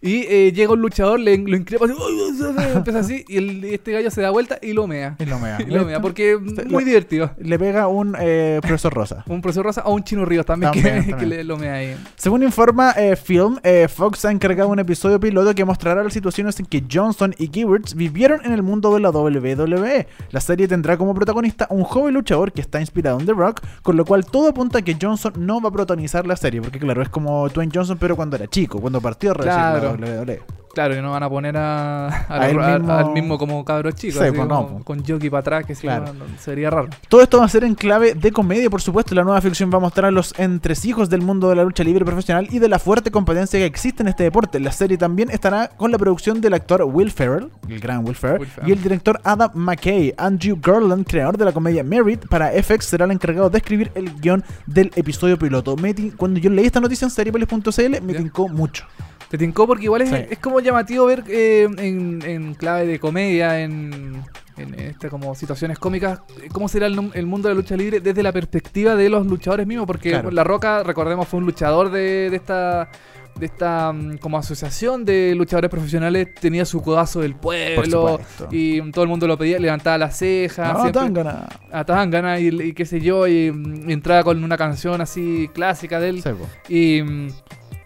[0.02, 1.86] Y eh, llega un luchador, le, lo increpa
[2.76, 5.16] empieza así, y el- este gallo se da vuelta y lo mea.
[5.20, 5.58] Y lo mea.
[5.62, 7.32] Y lo mea, porque es muy divertido.
[7.38, 9.24] Le pega un eh, profesor Rosa.
[9.28, 11.30] Un profesor Rosa o un chino Ríos también, que, También, que también.
[11.30, 11.96] le, lo mea ahí.
[12.16, 16.60] Según informa eh, Film, eh, Fox ha encargado un episodio piloto que mostrará las situaciones
[16.60, 20.08] en que Johnson y Gibbons vivieron en el mundo de la WWE.
[20.32, 23.96] La serie tendrá como protagonista un joven luchador que está inspirado en The Rock, con
[23.98, 27.02] lo cual todo apunta a que Johnson no va a protagonizar la serie, porque claro,
[27.02, 29.85] es como Dwayne Johnson pero cuando era chico, cuando partió recién Claro.
[29.94, 30.42] La WWE.
[30.76, 33.92] Claro, y no van a poner a, a A a- mismo- al mismo como cabro
[33.92, 34.84] chico, Sí, así pues no, como pues.
[34.84, 36.14] con jockey para atrás, que Claro.
[36.14, 36.90] no- sería raro.
[37.08, 39.16] Todo esto va a ser en clave de comedia, por supuesto.
[39.16, 42.50] La nueva ficción va a mostrar los entresijos del mundo de la lucha libre profesional
[42.52, 44.60] y de la fuerte competencia que existe en este deporte.
[44.60, 48.42] La serie también estará con la producción del actor Will Ferrell, el gran Will Ferrell,
[48.42, 48.70] Will Ferrell.
[48.70, 50.14] y el director Adam McKay.
[50.18, 54.14] Andrew Garland, creador de la comedia Merit, para FX será el encargado de escribir el
[54.20, 55.78] guion del episodio piloto.
[55.78, 58.20] Me Cuando yo leí esta noticia en seriepolis.cl, me Ya.
[58.20, 58.84] tincó mucho.
[59.36, 60.16] Te tincó porque igual es, Sí.
[60.30, 64.24] es como llamativo ver eh, en, en clave de comedia, en,
[64.56, 68.24] en este, como situaciones cómicas, eh, cómo será el, mundo de la lucha libre desde
[68.24, 70.32] la perspectiva de los luchadores mismos, porque Claro.
[70.32, 72.90] La Roca, recordemos, fue un luchador de, de esta
[73.38, 79.04] de esta mm, como asociación de luchadores profesionales, tenía su codazo del pueblo y todo
[79.04, 81.46] el mundo lo pedía, levantaba las cejas, No, siempre- Tangana.
[81.70, 86.00] a Tangana y, y qué sé yo, y, mm, entraba con una canción así clásica
[86.00, 86.24] de él.
[86.70, 87.02] Y,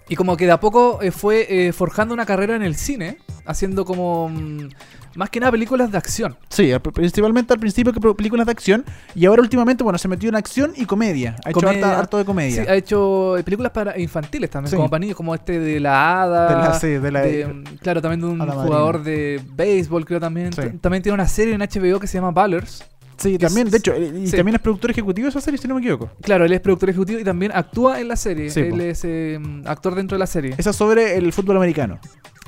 [0.09, 3.17] y como que de a poco eh, fue eh, forjando una carrera en el cine,
[3.45, 4.69] haciendo como mm,
[5.15, 6.35] más que nada películas de acción.
[6.49, 10.29] Sí, al- principalmente al principio que películas de acción y ahora últimamente, bueno, se metió
[10.29, 11.35] en acción y comedia.
[11.45, 12.63] Ha hecho harta- harto de comedia.
[12.63, 14.75] Sí, ha hecho eh, películas para infantiles también, Sí.
[14.75, 16.47] como para niños, como este de la hada.
[16.49, 20.51] De la- sí, de la- mm, claro, también de un jugador de béisbol, creo también.
[20.81, 22.83] También tiene una serie en HBO que se llama Ballers.
[23.19, 24.35] Sí, también, es- de hecho, y sí.
[24.37, 26.09] también es productor ejecutivo de esa serie, si no me equivoco.
[26.21, 28.49] Claro, él es productor ejecutivo y también actúa en la serie.
[28.49, 28.79] Sí, él po.
[28.81, 30.55] es eh, actor dentro de la serie.
[30.57, 31.99] Esa es sobre el fútbol americano.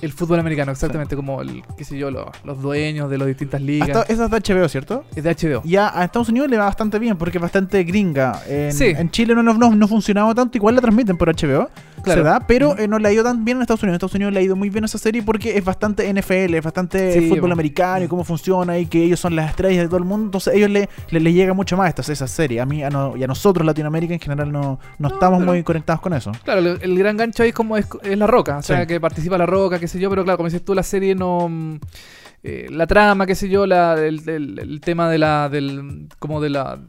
[0.01, 3.61] El fútbol americano, exactamente, como el, qué sé yo, los, los dueños de las distintas
[3.61, 3.89] ligas.
[3.89, 5.03] Hasta, esa es de HBO, ¿cierto?
[5.15, 5.61] Es de HBO.
[5.63, 8.41] Y a, a Estados Unidos le va bastante bien porque es bastante gringa.
[8.47, 8.85] En, Sí.
[8.97, 11.69] en Chile no, no, no, no funcionaba tanto, igual la transmiten por HBO.
[12.03, 12.21] Claro.
[12.21, 13.93] Se da, pero eh, no le ha ido tan bien en Estados Unidos.
[13.93, 16.63] En Estados Unidos le ha ido muy bien esa serie porque es bastante NFL, es
[16.63, 19.97] bastante Sí, fútbol americano y cómo funciona y que ellos son las estrellas de todo
[19.97, 20.25] el mundo.
[20.25, 22.59] Entonces a ellos le, le, le llega mucho más esta, esa serie.
[22.59, 25.61] A mí a no- y a nosotros, Latinoamérica en general, no, no, estamos pero- muy
[25.61, 26.31] conectados con eso.
[26.43, 28.99] Claro, el, el gran gancho ahí es como es, es la roca, o sea, que
[28.99, 31.47] participa la roca, qué sé yo, pero claro, como dices tú, la serie no...
[31.49, 31.75] mm,
[32.43, 35.47] eh, la trama, qué sé yo, la, el, el- el tema de la...
[35.49, 36.79] del como de la...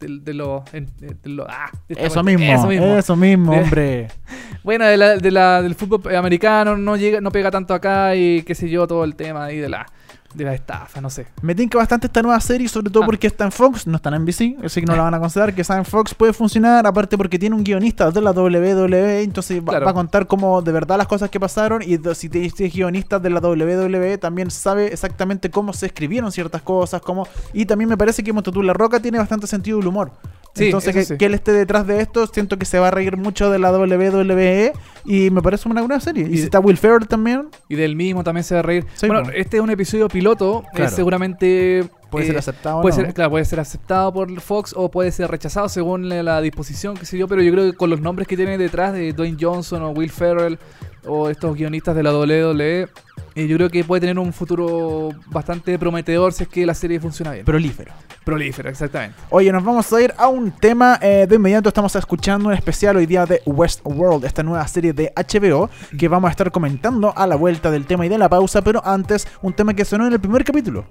[0.00, 2.86] del- De, lo, en- de lo- ah, Eso mismo, Eso mismo.
[2.96, 4.08] eso mismo, hombre.
[4.64, 8.42] Bueno, de la, de la- del fútbol americano no llega no pega tanto acá y
[8.42, 9.86] qué sé yo, todo el tema ahí de la,
[10.34, 11.26] de la estafa, no sé.
[11.42, 13.06] Me tinca bastante esta nueva serie, sobre todo Ah.
[13.06, 15.54] porque está en Fox, no está en NBC, así que no la van a considerar.
[15.54, 19.60] Que está en Fox puede funcionar, aparte porque tiene un guionista de la WWE, entonces
[19.60, 19.84] va, Claro.
[19.86, 21.82] va a contar como de verdad las cosas que pasaron.
[21.82, 26.30] Y si te si es guionista de la WWE, también sabe exactamente cómo se escribieron
[26.32, 27.00] ciertas cosas.
[27.02, 30.12] Cómo, y también me parece que Montatú La Roca tiene bastante sentido del humor.
[30.54, 31.16] Sí, entonces, que, sí.
[31.16, 33.72] que él esté detrás de esto, siento que se va a reír mucho de la
[33.72, 34.72] WWE.
[35.04, 36.26] Y me parece una buena serie.
[36.28, 38.84] Y, Y- si está Will Ferrell también, Y del mismo también se va a reír.
[38.94, 40.90] Sí, bueno, este es un episodio piloto, Claro.
[40.94, 41.84] seguramente...
[42.12, 42.78] puede eh, ser aceptado.
[42.78, 43.02] o Puede no.
[43.02, 46.96] ser, claro, puede ser aceptado por Fox o puede ser rechazado según la, la disposición,
[46.96, 49.36] qué sé yo, pero yo creo que con los nombres que tiene detrás de Dwayne
[49.40, 50.58] Johnson o Will Ferrell
[51.04, 52.88] o estos guionistas de la WWE,
[53.34, 57.00] eh, yo creo que puede tener un futuro bastante prometedor si es que la serie
[57.00, 57.44] funciona bien.
[57.44, 57.92] Prolífero.
[58.24, 59.16] Prolífero, exactamente.
[59.30, 60.98] Oye, nos vamos a ir a un tema.
[61.02, 65.12] eh, de inmediato estamos escuchando un especial hoy día de Westworld, esta nueva serie de
[65.16, 68.62] HBO que vamos a estar comentando a la vuelta del tema y de la pausa,
[68.62, 70.84] pero antes un tema que sonó en el primer capítulo.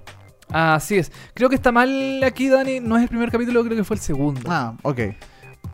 [0.52, 1.10] Así es.
[1.34, 2.80] Creo que está mal aquí, Dani.
[2.80, 4.40] No es el primer capítulo, creo que fue el segundo.
[4.48, 4.98] Ah, ok.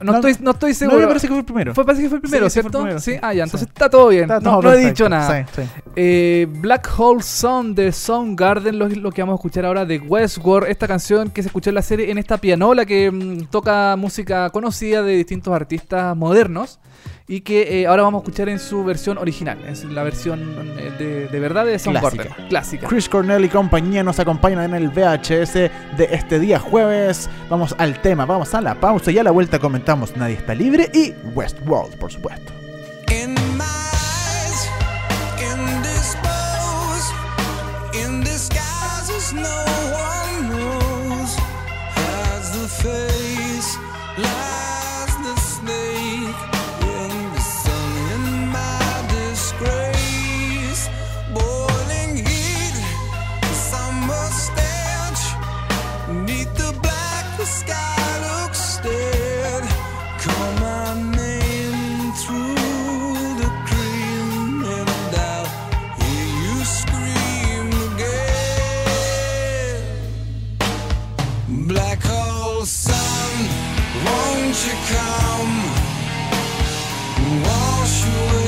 [0.01, 0.99] no, no- estoy, no estoy No, seguro.
[1.01, 1.75] me parece que fue el primero.
[1.75, 2.79] Fue, parece que fue el primero, Sí, el ¿cierto?
[2.79, 3.13] primero, sí.
[3.15, 3.19] sí.
[3.21, 3.73] Ah, ya, entonces Sí.
[3.75, 4.23] está todo bien.
[4.25, 5.45] Está no todo no he dicho nada.
[5.97, 10.69] Eh, Black Hole Sun de Soundgarden, lo, lo que vamos a escuchar ahora de Westworld,
[10.71, 14.51] esta canción que se escuchó en la serie en esta pianola que mm, toca música
[14.51, 16.79] conocida de distintos artistas modernos
[17.29, 20.41] y que eh, ahora vamos a escuchar en su versión original, es la versión
[20.79, 22.49] eh, de, de verdad de Soundgarden, Clásica.
[22.49, 22.89] clásica.
[22.89, 27.29] Chris Cornell y compañía nos acompañan en el VHS de este día jueves.
[27.51, 30.91] Vamos al tema, vamos a la pausa y a la vuelta comentamos Nadie está libre
[30.95, 32.58] y Westworld, por supuesto.
[71.51, 73.49] Black hole sun,
[74.05, 75.55] won't you come?
[77.43, 78.48] Wash away.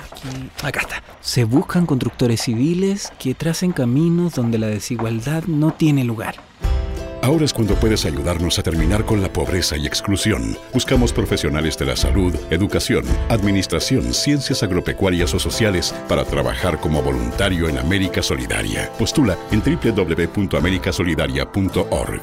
[0.63, 0.79] aquí.
[1.21, 6.35] Se buscan constructores civiles que tracen caminos donde la desigualdad no tiene lugar.
[7.23, 10.57] Ahora es cuando puedes ayudarnos a terminar con la pobreza y exclusión.
[10.73, 17.69] Buscamos profesionales de la salud, educación, administración, ciencias agropecuarias o sociales para trabajar como voluntario
[17.69, 18.91] en América Solidaria.
[18.97, 22.21] Postula en www.americasolidaria.org.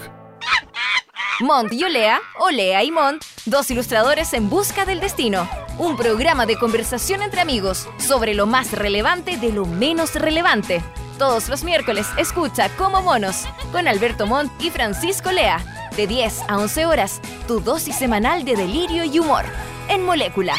[1.41, 5.49] Mont y Olea, Olea y Mont, dos ilustradores en busca del destino.
[5.79, 10.83] Un programa de conversación entre amigos sobre lo más relevante de lo menos relevante.
[11.18, 15.61] Todos los miércoles escucha Como Monos con Alberto Montt y Francisco Lea.
[15.97, 19.45] De 10 a 11 horas, tu dosis semanal de delirio y humor.
[19.89, 20.57] En Molécula.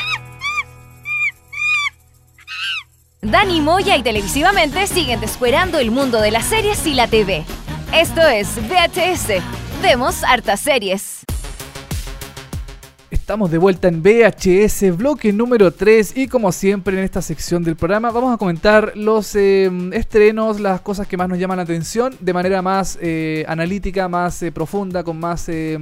[3.22, 7.43] Dani Moya y televisivamente siguen descuerando el mundo de las series y la TV.
[7.93, 9.43] Esto es VHS.
[9.82, 11.26] Vemos hartas series.
[13.12, 17.76] Estamos de vuelta en VHS, bloque número 3 y como siempre en esta sección del
[17.76, 22.16] programa vamos a comentar los eh, estrenos, las cosas que más nos llaman la atención
[22.20, 25.80] de manera más eh, analítica, más eh, profunda, con más, eh,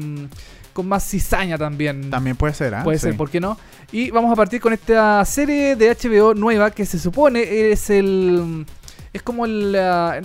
[0.72, 2.10] con más cizaña también.
[2.10, 2.84] También puede ser, ¿ah?
[2.86, 3.08] Puede Sí.
[3.08, 3.58] ser, ¿por qué no?
[3.92, 8.66] Y vamos a partir con esta serie de HBO nueva que se supone es el...
[9.12, 9.76] Es como el...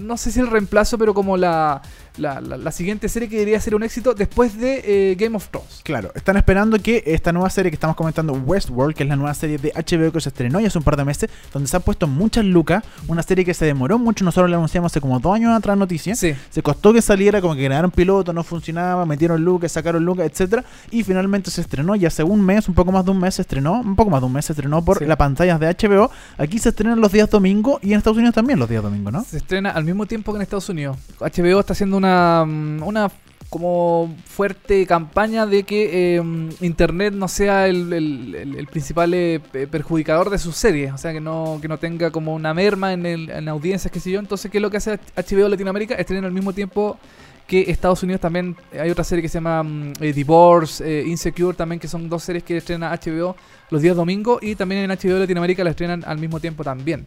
[0.03, 1.81] no sé si el reemplazo, pero como la,
[2.17, 5.49] la, la- la siguiente serie que debería ser un éxito después de eh, Game of
[5.49, 5.81] Thrones.
[5.83, 9.35] Claro, están esperando que esta nueva serie que estamos comentando, Westworld, que es la nueva
[9.35, 11.83] serie de HBO que se estrenó ya hace un par de meses, donde se han
[11.83, 15.35] puesto muchas lucas, una serie que se demoró mucho, nosotros la anunciamos hace como dos
[15.35, 16.35] años atrás noticias, Sí.
[16.51, 20.65] se costó que saliera, como que grabaron piloto, no funcionaba, metieron lucas, sacaron lucas, etcétera,
[20.91, 23.43] y finalmente se estrenó y hace un mes, un poco más de un mes se
[23.43, 25.07] estrenó, un poco más de un mes se estrenó por Sí.
[25.07, 28.59] las pantallas de HBO, aquí se estrenan los días domingo y en Estados Unidos también
[28.59, 29.25] los días domingo, ¿no?
[29.25, 30.97] Se estrena al mismo tiempo que en Estados Unidos.
[31.21, 33.11] HBO está haciendo una, mm, una
[33.49, 36.23] como fuerte campaña de que eh,
[36.63, 40.91] Internet no sea el, principal eh, pe- perjudicador de sus series.
[40.95, 44.15] O sea, que no, que no tenga como una merma en, en audiencias, qué sé.
[44.15, 45.95] Entonces, ¿qué es lo que hace HBO Latinoamérica?
[45.97, 46.99] Estrena al mismo tiempo
[47.47, 48.57] que Estados Unidos también.
[48.81, 52.23] Hay otra serie que se llama mm, eh, Divorce, eh, Insecure también, que son dos
[52.23, 53.37] series que estrena HBO
[53.69, 57.05] los días domingos y también en HBO Latinoamérica la estrenan al mismo tiempo también.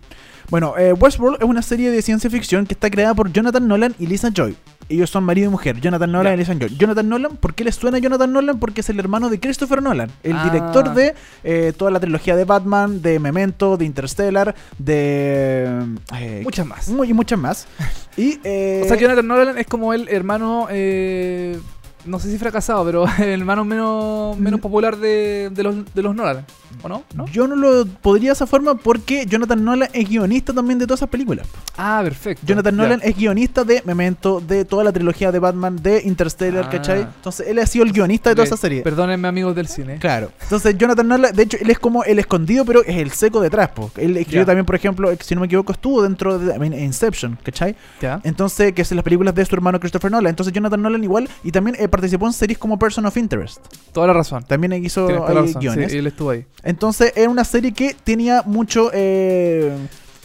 [0.51, 4.05] Bueno, Westworld es una serie de ciencia ficción que está creada por Jonathan Nolan y
[4.05, 4.55] Lisa Joy.
[4.87, 6.75] Ellos son marido y mujer, Jonathan Nolan y Lisa Joy.
[6.77, 8.59] Jonathan Nolan, ¿por qué les suena Jonathan Nolan?
[8.59, 10.43] Porque es el hermano de Christopher Nolan, el Ah.
[10.43, 15.85] director de eh, toda la trilogía de Batman, de Memento, de Interstellar, de...
[16.19, 16.87] eh, Muchas más.
[16.89, 17.67] mu- y muchas más.
[18.17, 21.59] Y, eh, O sea, Jonathan Nolan es como el hermano, eh,
[22.05, 26.15] no sé si fracasado, pero el hermano menos, menos popular de, de los, de los
[26.15, 26.45] Nolan,
[26.81, 27.03] ¿o no?
[27.13, 27.25] ¿No?
[27.27, 30.99] Yo no lo podría de esa forma porque Jonathan Nolan es guionista también de todas
[30.99, 31.47] esas películas.
[31.77, 32.45] Ah, perfecto.
[32.45, 32.75] Jonathan.
[32.75, 36.69] Nolan es guionista de Memento, de toda la trilogía de Batman, de Interstellar, Ah.
[36.69, 37.01] ¿cachai?
[37.01, 38.81] Entonces él ha sido el guionista de toda esa serie.
[38.81, 39.97] Perdónenme, amigos del cine.
[39.99, 40.31] Claro.
[40.41, 43.69] Entonces Jonathan Nolan, de hecho, él es como el escondido, pero es el seco detrás.
[43.69, 43.91] po.
[43.97, 47.37] Él escribió también, por ejemplo, si no me equivoco, estuvo dentro de I mean, Inception,
[47.43, 47.75] ¿cachai?
[48.23, 50.29] Entonces, que es las películas de su hermano Christopher Nolan.
[50.29, 53.59] Entonces Jonathan Nolan igual, y también eh, participó en series como Person of Interest.
[53.93, 54.43] Toda la razón.
[54.43, 55.53] También hizo razón.
[55.59, 55.91] guiones.
[55.91, 56.45] Sí, él estuvo ahí.
[56.65, 58.89] Entonces era una serie que tenía mucho...
[58.93, 59.73] eh,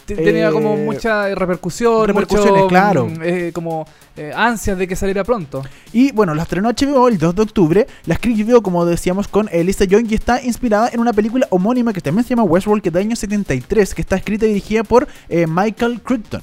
[0.05, 3.05] Tenía Eh, como mucha eh, repercusión, repercusiones, mucho, claro.
[3.07, 3.87] mm, eh, como
[4.17, 5.63] eh, ansias de que saliera pronto.
[5.93, 7.87] Y bueno, la estrenó HBO el 2 de octubre.
[8.05, 12.01] La escribió, como decíamos, con Elisa Young y está inspirada en una película homónima que
[12.01, 15.07] también se llama Westworld, que es de año 73, que está escrita y dirigida por
[15.29, 16.41] Michael Crichton.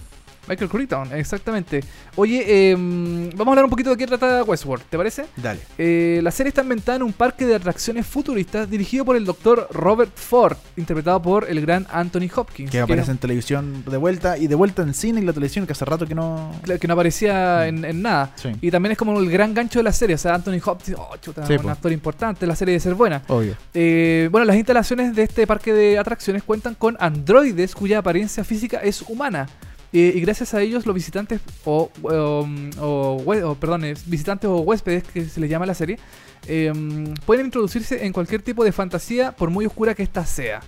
[0.48, 1.80] Michael Crichton, exactamente.
[2.16, 5.26] Oye, eh, vamos a hablar un poquito de qué trata Westworld, ¿te parece?
[5.36, 5.60] Dale.
[5.76, 9.68] Eh, la serie está ambientada en un parque de atracciones futuristas dirigido por el doctor
[9.72, 12.70] Robert Ford, interpretado por el gran Anthony Hopkins.
[12.70, 15.72] Que aparece en televisión de vuelta y de vuelta en cine y la televisión que
[15.72, 16.50] hace rato que no.
[16.64, 18.32] que, que no aparecía en, en nada.
[18.36, 18.50] Sí.
[18.60, 20.14] Y también es como el gran gancho de la serie.
[20.14, 21.70] O sea, Anthony Hopkins, oh, chuta, Sí, un po.
[21.70, 23.22] actor importante, la serie debe ser buena.
[23.28, 23.54] Obvio.
[23.74, 28.78] Eh, bueno, las instalaciones de este parque de atracciones cuentan con androides cuya apariencia física
[28.78, 29.46] es humana.
[29.90, 32.46] Y gracias a ellos los visitantes o, o,
[32.80, 33.56] o
[34.06, 35.98] visitantes o huéspedes que se les llama la serie
[36.46, 36.72] eh,
[37.26, 40.60] pueden introducirse en cualquier tipo de fantasía por muy oscura que ésta sea.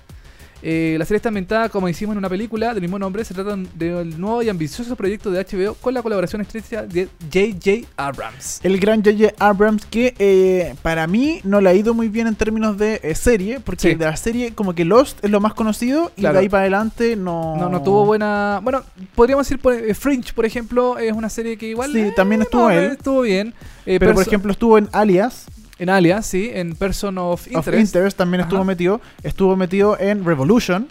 [0.62, 3.56] Eh, la serie está ambientada, como hicimos en una película del mismo nombre, se trata
[3.74, 7.88] del nuevo y ambicioso proyecto de HBO con la colaboración estrecha de J.J.
[7.96, 8.60] Abrams.
[8.62, 9.34] El gran J.J.
[9.38, 13.14] Abrams, que eh, para mí no le ha ido muy bien en términos de eh,
[13.14, 13.94] serie, porque Sí.
[13.94, 16.34] de la serie, como que Lost es lo más conocido y Claro.
[16.34, 17.56] de ahí para adelante no.
[17.56, 18.60] No, no tuvo buena.
[18.62, 18.82] Bueno,
[19.14, 21.92] podríamos decir por, Fringe, por ejemplo, es una serie que igual.
[21.92, 22.80] Sí, también estuvo más o él.
[22.82, 23.54] menos Estuvo bien.
[23.84, 25.46] Pero por ejemplo, estuvo en Alias.
[25.80, 27.78] En Alias, sí, en Person of Of Interest.
[27.80, 29.00] Interest también estuvo metido.
[29.22, 30.86] Estuvo metido en Revolution.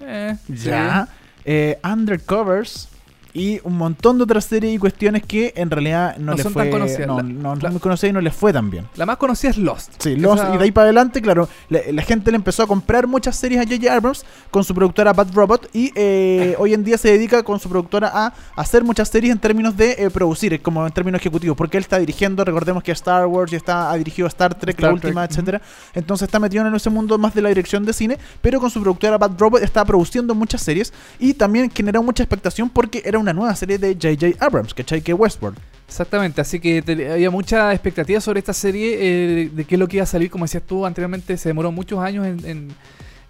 [0.00, 0.68] Eh, sí.
[0.68, 1.08] Ya.
[1.44, 2.88] Eh, Undercovers.
[3.34, 6.52] Y un montón de otras series y cuestiones que en realidad no, No les son
[6.52, 7.06] fue tan conocidas.
[7.06, 8.86] no, La- no, no la- muy conocidas y no les fue tan bien.
[8.96, 9.92] La más conocida es Lost.
[9.98, 12.66] Sí, los- Esa- y de ahí para adelante, claro, la, la gente le empezó a
[12.66, 13.92] comprar muchas series a J.J.
[13.94, 17.68] Abrams con su productora Bad Robot y eh, hoy en día se dedica con su
[17.68, 21.78] productora a hacer muchas series en términos de eh, producir, como en términos ejecutivos, porque
[21.78, 24.92] él está dirigiendo, recordemos que Star Wars y está, ha dirigido Star Trek, la Star
[24.94, 25.62] última, Trek, etcétera,
[25.94, 28.80] entonces está metido en ese mundo más de la dirección de cine, pero con su
[28.82, 33.32] productora Bad Robot está produciendo muchas series y también generó mucha expectación porque era una
[33.32, 34.44] nueva serie de J.J.
[34.44, 35.00] Abrams, ¿cachai?
[35.00, 35.58] Que Westworld.
[35.88, 39.88] Exactamente, así que te- había mucha expectativa sobre esta serie, eh, de qué es lo
[39.88, 42.68] que iba a salir, como decías tú anteriormente, se demoró muchos años en, en-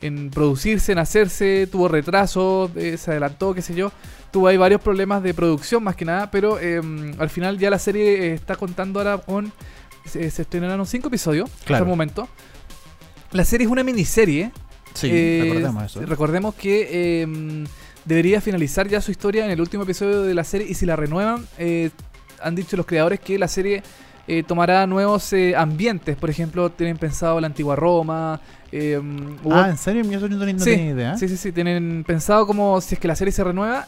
[0.00, 3.92] en producirse, en hacerse, tuvo retraso, eh, se adelantó, qué sé yo,
[4.32, 6.80] tuvo ahí varios problemas de producción más que nada, pero eh,
[7.18, 9.52] al final ya la serie está contando ahora con,
[10.04, 11.84] se, se estrenaron cinco episodios Claro.
[11.84, 12.28] hasta el momento.
[13.32, 14.50] La serie es una miniserie,
[14.94, 16.00] Sí, recordemos eso.
[16.02, 17.22] Recordemos que
[18.04, 20.96] debería finalizar ya su historia en el último episodio de la serie y si la
[20.96, 21.90] renuevan, eh,
[22.42, 23.82] han dicho los creadores que la serie
[24.28, 26.16] eh, tomará nuevos eh, ambientes.
[26.16, 28.40] Por ejemplo, tienen pensado la antigua Roma.
[28.70, 28.98] eh,
[29.44, 30.02] hubo- Ah, ¿en serio?
[30.04, 31.16] Yo no no Sí, tenía idea.
[31.16, 31.52] Sí, sí, sí.
[31.52, 33.86] Tienen pensado como si es que la serie se renueva,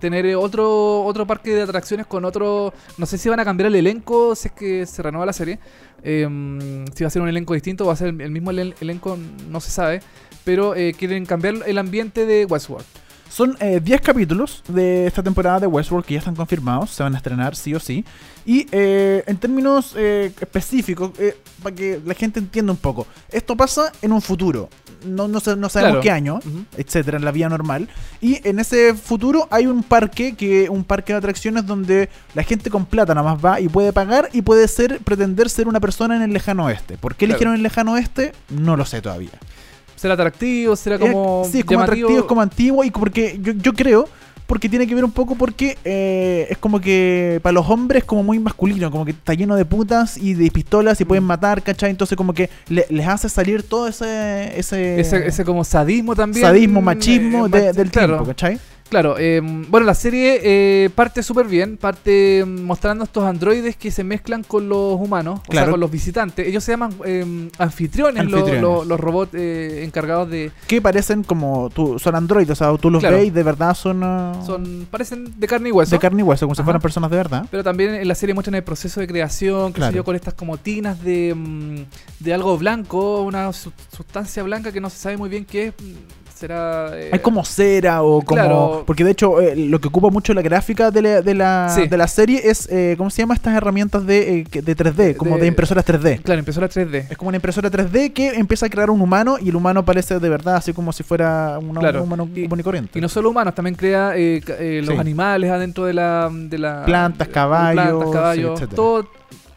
[0.00, 2.72] tener otro otro parque de atracciones con otro.
[2.98, 5.58] No sé si van a cambiar el elenco si es que se renueva la serie.
[6.02, 9.18] si va a ser un elenco distinto o va a ser el, mismo elen- elenco,
[9.48, 10.00] no se sabe.
[10.44, 12.86] Pero quieren cambiar el ambiente de Westworld.
[13.34, 17.14] Son eh, 10 capítulos de esta temporada de Westworld que ya están confirmados, se van
[17.14, 18.04] a estrenar sí o sí.
[18.46, 23.56] Y eh, en términos eh, específicos, eh, para que la gente entienda un poco, esto
[23.56, 24.68] pasa en un futuro.
[25.04, 26.00] No, no, no sabemos Claro.
[26.00, 26.64] qué año, Ujú.
[26.76, 27.88] etcétera, en la vía normal.
[28.20, 32.70] Y en ese futuro hay un parque, que un parque de atracciones donde la gente
[32.70, 36.14] con plata nada más va y puede pagar y puede ser pretender ser una persona
[36.14, 36.98] en el lejano oeste.
[36.98, 37.32] ¿Por qué Claro.
[37.32, 38.32] eligieron el lejano oeste?
[38.48, 39.30] No lo sé todavía.
[40.04, 40.76] ¿Será atractivo?
[40.76, 41.44] ¿Será como.?
[41.46, 42.08] Es- sí, es como llamativo?
[42.08, 44.06] atractivo, es como antiguo y porque yo, yo creo,
[44.46, 48.04] porque tiene que ver un poco porque eh, es como que para los hombres es
[48.04, 51.08] como muy masculino, como que está lleno de putas y de pistolas y Mm.
[51.08, 51.88] pueden matar, ¿cachai?
[51.90, 54.52] Entonces como que le- les hace salir todo ese...
[54.58, 56.44] Ese, Ese, ese como sadismo también.
[56.44, 58.08] sadismo, machismo eh, de- del claro.
[58.16, 58.58] tiempo, ¿cachai?
[58.90, 63.90] Claro, eh, bueno, la serie eh, parte súper bien, parte mm, mostrando estos androides que
[63.90, 66.46] se mezclan con los humanos, o sea, con los visitantes.
[66.46, 68.62] Ellos se llaman eh, anfitriones, lo- Anfitriones.
[68.62, 70.52] lo- los robots eh, encargados de...
[70.68, 71.70] Que parecen como...
[71.70, 73.16] Tú, son androides, o sea, tú los Claro.
[73.16, 74.02] ves y de verdad son...
[74.04, 75.90] ah, son parecen de carne y hueso.
[75.90, 76.66] de carne y hueso, como si Ajá.
[76.66, 77.46] fueran personas de verdad.
[77.50, 79.92] Pero también en la serie muestran el proceso de creación, qué Claro.
[79.92, 81.76] sé yo, con estas como tinas de, mm,
[82.20, 85.74] de algo blanco, una su- sustancia blanca que no se sabe muy bien qué es.
[86.34, 86.90] Será...
[86.98, 88.40] eh, Hay como cera o como...
[88.40, 88.82] Claro.
[88.86, 91.86] Porque de hecho eh, lo que ocupa mucho la gráfica de la, de la, Sí.
[91.86, 92.68] de la serie es...
[92.70, 95.16] eh, ¿Cómo se llama estas herramientas de, eh, de 3D?
[95.16, 96.22] Como de, De- impresoras 3D.
[96.22, 96.40] Claro, la
[96.74, 97.06] 3D.
[97.10, 100.18] Es como una impresora 3D que empieza a crear un humano y el humano parece
[100.18, 102.00] de verdad así como si fuera una- Claro.
[102.00, 102.98] un humano Y- común y corriente.
[102.98, 105.00] Y no solo humanos, también crea eh, eh, los Sí.
[105.00, 106.28] animales adentro de la...
[106.32, 108.76] De la Plantas, caballos, plantas, caballos, etcétera.
[108.76, 109.08] todo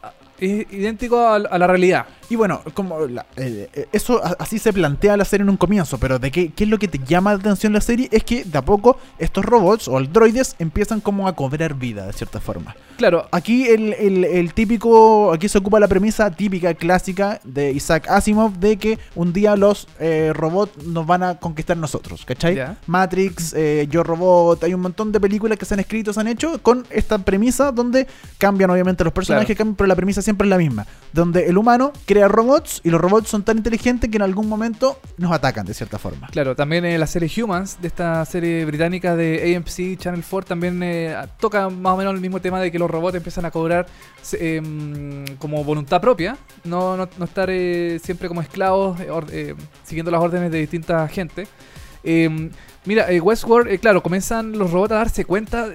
[0.02, 2.06] ah, es idéntico a, a la realidad.
[2.30, 5.98] Y bueno, como la- eh, eh, eso así se plantea la serie en un comienzo,
[5.98, 8.44] pero de qué, qué es lo que te llama la atención la serie es que
[8.44, 12.74] de a poco estos robots o androides empiezan como a cobrar vida de cierta forma.
[12.98, 18.08] Claro, Aquí el, el- el típico, aquí se ocupa la premisa típica, clásica de Isaac
[18.10, 22.58] Asimov de que un día los eh, robots nos van a conquistar nosotros, ¿cachai?
[22.86, 26.28] Matrix, eh, Yo Robot, hay un montón de películas que se han escrito, se han
[26.28, 28.06] hecho con esta premisa donde
[28.36, 29.58] cambian obviamente los personajes, Claro.
[29.58, 33.00] cambian, pero la premisa siempre es la misma, donde el humano crea robots y los
[33.00, 36.26] robots son tan inteligentes que en algún momento nos atacan de cierta forma.
[36.32, 40.82] Claro, también eh, la serie Humans, de esta serie británica de AMC Channel 4, también
[40.82, 43.86] eh, toca más o menos el mismo tema de que los robots empiezan a cobrar
[44.32, 48.98] em, como voluntad propia, no, no, estar eh, siempre como esclavos
[49.84, 51.46] siguiendo las órdenes de distinta gente.
[52.02, 52.50] Em,
[52.84, 55.68] mira, Westworld, claro, comienzan los robots a darse cuenta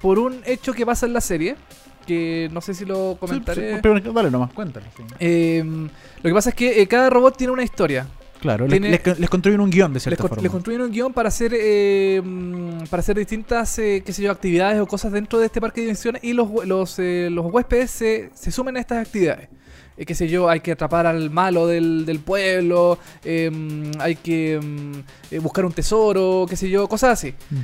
[0.00, 1.54] por un hecho que pasa en la serie,
[2.04, 3.68] que no sé si lo comentaré.
[3.70, 4.86] Sí, sí, pero dale nomás, cuéntale.
[4.96, 5.02] sí.
[5.18, 8.06] Em, lo que pasa es que eh, cada robot tiene una historia.
[8.40, 10.42] Claro, les, Tiene- les- les construyen un guion de Les, cierta con- forma.
[10.42, 12.20] les construyen un guion para hacer eh,
[12.90, 15.86] para hacer distintas eh, qué sé yo actividades o cosas dentro de este parque de
[15.86, 19.48] diversiones y los los, eh, los huéspedes se, se sumen a estas actividades
[19.96, 24.16] Eh, qué sé yo hay que atrapar al malo del, del pueblo eh, mm, hay
[24.16, 24.60] que
[25.30, 27.56] eh, buscar un tesoro qué sé yo cosas así Mm.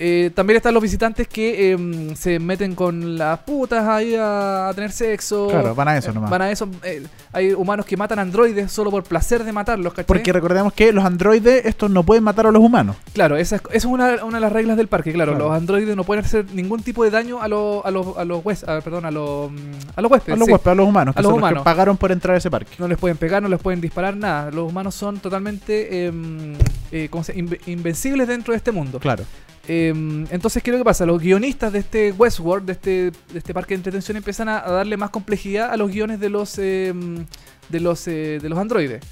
[0.00, 4.68] Eh, también están los visitantes que eh, mm, se meten con las putas ahí a,
[4.68, 6.30] a tener sexo Claro, van a eso Eh, nomás.
[6.30, 10.06] van a eso eh, hay humanos que matan androides solo por placer de matarlos ¿cachai?
[10.06, 12.94] Porque recordemos que los androides estos no pueden matar a los humanos.
[13.12, 15.32] Claro, esa es, esa es una, una de las reglas del parque, claro.
[15.32, 15.48] Claro.
[15.48, 18.44] Los androides no pueden hacer ningún tipo de daño a los a los a los
[18.68, 19.50] a- perdón, a los
[19.96, 20.36] a los huéspedes.
[20.36, 20.52] A los sí.
[20.52, 21.64] huéspedes, a los humanos, que A los son los que humanos.
[21.64, 22.72] pagaron por entrar a ese parque.
[22.78, 24.50] No les pueden pegar, no les pueden disparar, nada.
[24.52, 26.54] Los humanos son totalmente em,
[26.92, 29.00] eh, ¿cómo se- inve- invencibles dentro de este mundo.
[29.00, 29.24] Claro.
[29.70, 29.90] Eh,
[30.30, 31.04] entonces, ¿qué es lo que pasa?
[31.04, 32.90] Los guionistas de este Westworld, de este,
[33.32, 36.30] de este parque de entretención, empiezan a, a darle más complejidad a los guiones de
[36.30, 36.94] los, eh,
[37.68, 39.04] de los, eh, de los androides.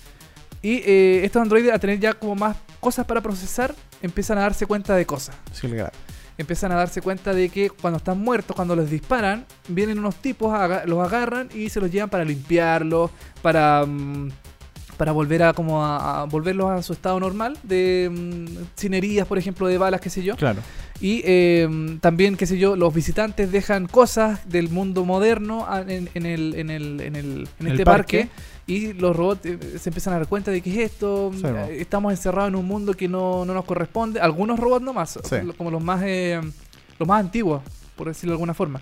[0.63, 4.67] Y eh, estos androides, a tener ya como más cosas para procesar, empiezan a darse
[4.67, 5.37] cuenta de cosas.
[5.53, 5.93] Sí, claro.
[6.39, 10.53] Empiezan a darse cuenta de que cuando están muertos, cuando los disparan, vienen unos tipos,
[10.55, 13.11] aga- los agarran y se los llevan para limpiarlos,
[13.43, 13.87] para...
[14.97, 19.27] para volver a como a, a volverlos a su estado normal de mm, sin heridas
[19.27, 20.61] por ejemplo de balas qué sé yo Claro.
[21.01, 26.27] y eh, también, qué sé yo, los visitantes dejan cosas del mundo moderno en, en
[26.27, 28.19] el, en, el, en, el, en El este parque.
[28.27, 28.31] parque.
[28.69, 31.31] Y los robots eh, se empiezan a dar cuenta de que es esto.
[31.33, 34.19] Sí, eh, Estamos encerrados en un mundo que no, no nos corresponde.
[34.21, 35.37] Algunos robots nomás, Sí.
[35.57, 36.41] como los más, eh,
[36.99, 37.63] los más antiguos,
[37.95, 38.81] por decirlo de alguna forma.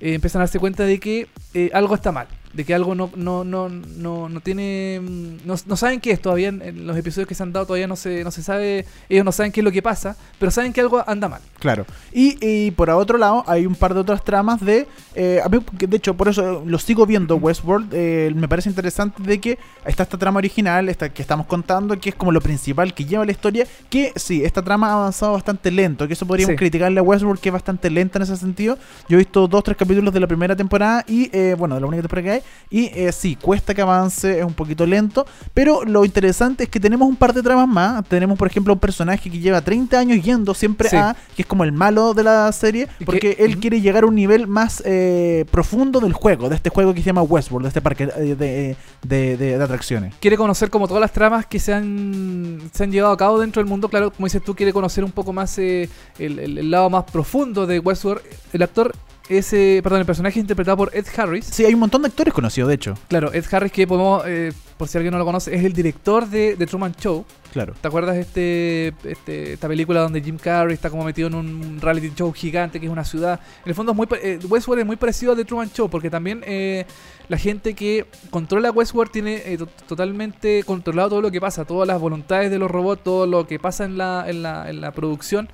[0.00, 1.26] eh, empiezan a darse cuenta de que
[1.72, 2.28] algo está mal.
[2.56, 5.00] De que algo no, no, no, no, no tiene.
[5.44, 6.48] No, no saben qué es todavía.
[6.48, 8.86] En, los episodios que se han dado todavía no se, no se sabe.
[9.10, 10.16] Ellos no saben qué es lo que pasa.
[10.38, 11.42] Pero saben que algo anda mal.
[11.58, 11.84] Claro.
[12.12, 14.86] Y, y por otro lado, hay un par de otras tramas de.
[15.14, 17.90] eh, a mí, de hecho, por eso lo sigo viendo Westworld.
[17.92, 22.08] eh, me parece interesante de que está esta trama original, esta que estamos contando, que
[22.08, 23.66] es como lo principal que lleva la historia.
[23.90, 26.06] Que sí, esta trama ha avanzado bastante lento.
[26.06, 26.56] Que eso podríamos Sí.
[26.56, 28.78] criticarle a Westworld, que es bastante lenta en ese sentido.
[29.08, 31.86] Yo he visto dos, tres capítulos de la primera temporada y, eh, bueno, de la
[31.86, 32.42] única temporada que hay.
[32.68, 35.24] Y eh, sí, cuesta que avance, es un poquito lento.
[35.54, 38.04] Pero lo interesante es que tenemos un par de tramas más.
[38.08, 40.96] Tenemos, por ejemplo, un personaje que lleva 30 años yendo siempre Sí.
[40.96, 44.06] a que es como el malo de la serie, porque que- él quiere llegar a
[44.06, 47.68] un nivel más eh, profundo del juego, de este juego que se llama Westworld, de
[47.68, 50.14] este parque eh, de, de- de- de atracciones.
[50.20, 53.60] quiere conocer como todas las tramas que se han, se han llevado a cabo dentro
[53.62, 53.88] del mundo.
[53.88, 55.88] Claro, como dices tú, quiere conocer un poco más eh,
[56.18, 58.22] el, el- el lado más profundo de Westworld.
[58.52, 58.92] El actor
[59.28, 61.46] es, eh, perdón, el personaje es interpretado por Ed Harris.
[61.46, 62.94] Sí, hay un montón de actores conocidos, de hecho.
[63.08, 66.28] Claro, Ed Harris que podemos, eh, por si alguien no lo conoce, es el director
[66.28, 67.24] de, de Truman Show.
[67.52, 67.74] Claro.
[67.80, 72.12] ¿Te acuerdas este, este, esta película donde Jim Carrey está como metido en un reality
[72.14, 73.40] show gigante que es una ciudad?
[73.64, 76.10] En el fondo es muy, eh, Westworld es muy parecido a The Truman Show porque
[76.10, 76.84] también eh,
[77.28, 81.88] la gente que controla Westworld tiene eh, to- totalmente controlado todo lo que pasa, todas
[81.88, 84.90] las voluntades de los robots, todo lo que pasa en la, en la, en la
[84.90, 85.48] producción.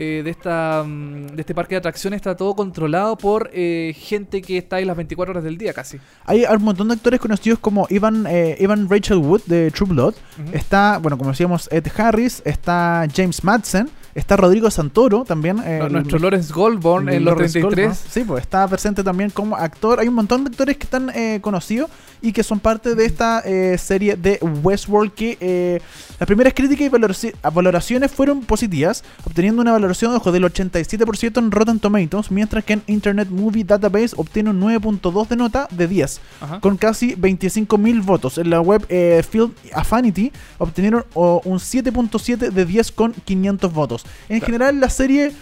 [0.00, 4.40] Eh, de esta mm, de este parque de atracciones está todo controlado por eh, gente
[4.42, 5.98] que está ahí las 24 horas del día casi.
[6.24, 10.14] Hay un montón de actores conocidos como Ivan, eh, Ivan Rachel Wood de True Blood.
[10.52, 12.42] Está, bueno, como decíamos, Ed Harris.
[12.44, 13.90] Está James Madsen.
[14.14, 15.56] Está Rodrigo Santoro también.
[15.90, 17.86] Nuestro Lawrence Goldborn en los Lawrence 33.
[17.88, 18.12] Goldman.
[18.12, 19.98] Sí, pues está presente también como actor.
[19.98, 21.90] Hay un montón de actores que están eh, conocidos
[22.22, 25.80] y que son parte de esta eh, serie de Westworld que eh,
[26.18, 31.50] las primeras críticas y valoraci- valoraciones fueron positivas, obteniendo una valoración ojo, del 87% en
[31.50, 36.20] Rotten Tomatoes, mientras que en Internet Movie Database obtiene un 9.2 de nota de 10
[36.40, 36.60] Ajá.
[36.60, 38.38] con casi 25.000 votos.
[38.38, 44.04] En la web eh, Film Affinity obtenieron oh, un 7.7 de 10 con 500 votos.
[44.28, 45.32] En general, la serie,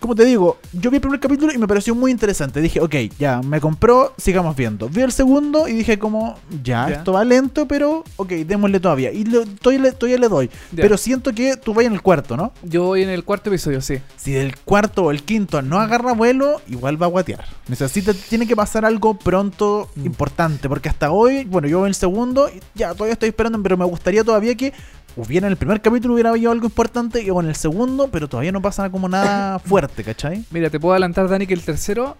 [0.00, 2.60] como te digo, yo vi el primer capítulo y me pareció muy interesante.
[2.60, 4.88] Dije, ok, ya, me compró, sigamos viendo.
[4.88, 6.94] Vi el segundo y dije como, ya, Ya.
[6.96, 9.12] esto va lento, pero ok, démosle todavía.
[9.12, 10.50] Y le- todavía, le, todavía le doy.
[10.72, 10.82] Ya.
[10.82, 12.52] Pero siento que tú vas en el cuarto, ¿no?
[12.62, 13.98] Yo voy en el cuarto episodio, sí.
[14.16, 17.44] Si del cuarto o el quinto no agarra vuelo, igual va a guatear.
[17.68, 20.06] Necesita, tiene que pasar algo pronto Mm.
[20.06, 23.62] importante, porque hasta hoy, bueno, yo voy en el segundo, y ya todavía estoy esperando,
[23.62, 24.72] pero me gustaría todavía que
[25.16, 28.28] hubiera en el primer capítulo hubiera habido algo importante y o en el segundo, pero
[28.28, 30.44] todavía no pasa como nada fuerte, ¿cachai?
[30.50, 32.16] Mira, te puedo adelantar, Dani, que el tercero.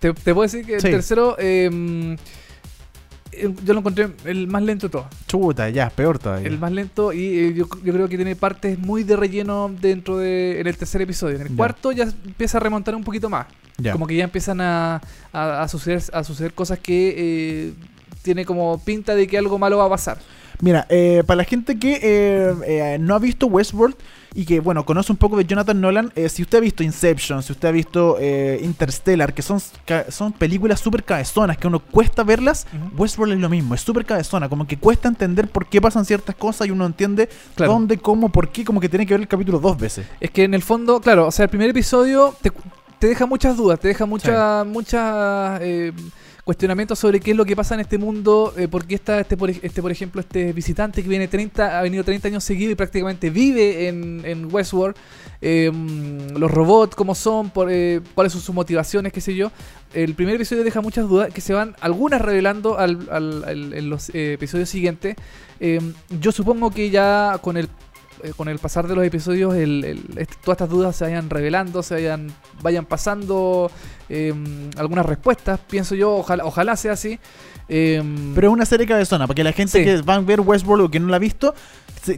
[0.00, 1.36] Te, te puedo decir que el tercero.
[1.38, 2.16] eh,
[3.32, 5.06] eh, yo lo encontré el más lento de todos.
[5.26, 6.48] Chuta, ya, peor todavía.
[6.48, 10.16] El más lento y eh, yo, yo creo que tiene partes muy de relleno dentro
[10.18, 11.36] de en el tercer episodio.
[11.36, 11.56] En el Ya.
[11.56, 13.46] cuarto ya empieza a remontar un poquito más.
[13.76, 13.92] Ya.
[13.92, 15.00] Como que ya empiezan a,
[15.32, 17.72] a, a suceder, a suceder cosas que eh,
[18.22, 20.18] tiene como pinta de que algo malo va a pasar.
[20.60, 23.94] Mira, eh, para la gente que eh, eh, no ha visto Westworld
[24.34, 27.42] y que, bueno, conoce un poco de Jonathan Nolan, eh, si usted ha visto Inception,
[27.42, 29.60] si usted ha visto eh, Interstellar, que son,
[30.08, 32.66] son películas súper cabezonas, que uno cuesta verlas.
[32.96, 36.34] Westworld es lo mismo, es súper cabezona, como que cuesta entender por qué pasan ciertas
[36.34, 37.72] cosas y uno entiende Claro.
[37.72, 40.06] dónde, cómo, por qué, como que tiene que ver el capítulo dos veces.
[40.20, 42.50] Es que en el fondo, claro, o sea, el primer episodio te,
[42.98, 45.92] te deja muchas dudas, te deja muchas muchas eh,
[46.48, 49.36] cuestionamientos sobre qué es lo que pasa en este mundo, eh, por qué está este
[49.36, 52.74] por, este, por ejemplo, este visitante que viene 30, ha venido 30 años seguido y
[52.74, 54.96] prácticamente vive en, en Westworld,
[55.42, 59.52] mm, los robots, cómo son, por, eh, cuáles son sus motivaciones, qué sé yo.
[59.92, 64.08] El primer episodio deja muchas dudas que se van, algunas revelando al, al- en los
[64.14, 65.16] eh, episodios siguientes.
[65.60, 65.80] Eh,
[66.18, 67.68] yo supongo que ya con el
[68.24, 71.94] eh, con el pasar de los episodios el- todas estas dudas se vayan revelando, se
[71.94, 72.32] vayan,
[72.62, 73.70] vayan pasando
[74.08, 74.32] eh,
[74.76, 77.18] algunas respuestas, pienso yo, ojalá, ojalá sea así.
[77.68, 79.84] Em, Pero es una serie cabezona, para que la gente Sí.
[79.84, 81.54] que va a ver Westworld o que no la ha visto,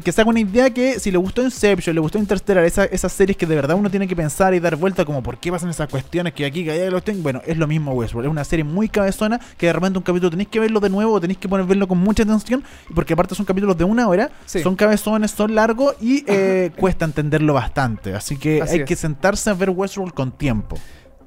[0.05, 3.11] que se haga una idea que si le gustó Inception, le gustó Interstellar, esa- esas
[3.13, 5.69] series que de verdad uno tiene que pensar y dar vuelta como por qué pasan
[5.71, 7.23] esas cuestiones que aquí, que allá, que lo tengo.
[7.23, 10.31] Bueno, es lo mismo Westworld, es una serie muy cabezona que de repente un capítulo
[10.31, 12.63] tenéis que verlo de nuevo, o tenéis que poner, verlo con mucha atención,
[12.95, 14.63] porque aparte son capítulos de una hora, Sí.
[14.63, 18.15] son cabezones, son largos y eh, cuesta entenderlo bastante.
[18.15, 18.87] Así que Así hay es.
[18.87, 20.77] que sentarse a ver Westworld con tiempo.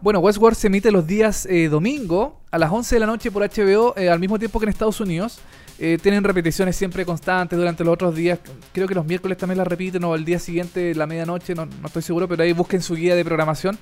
[0.04, 3.41] Bueno, Westworld se emite los días eh, domingo a las 11 de la noche por
[3.41, 5.39] HBO, eh, al mismo tiempo que en Estados Unidos.
[5.80, 8.38] Eh, tienen repeticiones siempre constantes durante los otros días.
[8.74, 11.88] Creo que los miércoles también la repiten o el día siguiente, la medianoche, no, no
[11.88, 13.78] estoy seguro, pero ahí busquen su guía de programación.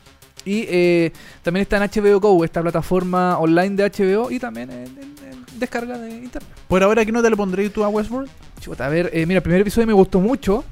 [0.45, 1.11] Y eh,
[1.41, 5.59] también está en HBO Go, esta plataforma online de HBO y también en, en- en
[5.59, 6.51] descarga de internet.
[6.67, 8.29] Por ahora, ¿qué no te le pondréis tú a Westworld?
[8.59, 10.63] Chuta, a ver, eh, mira, el primer episodio me gustó mucho.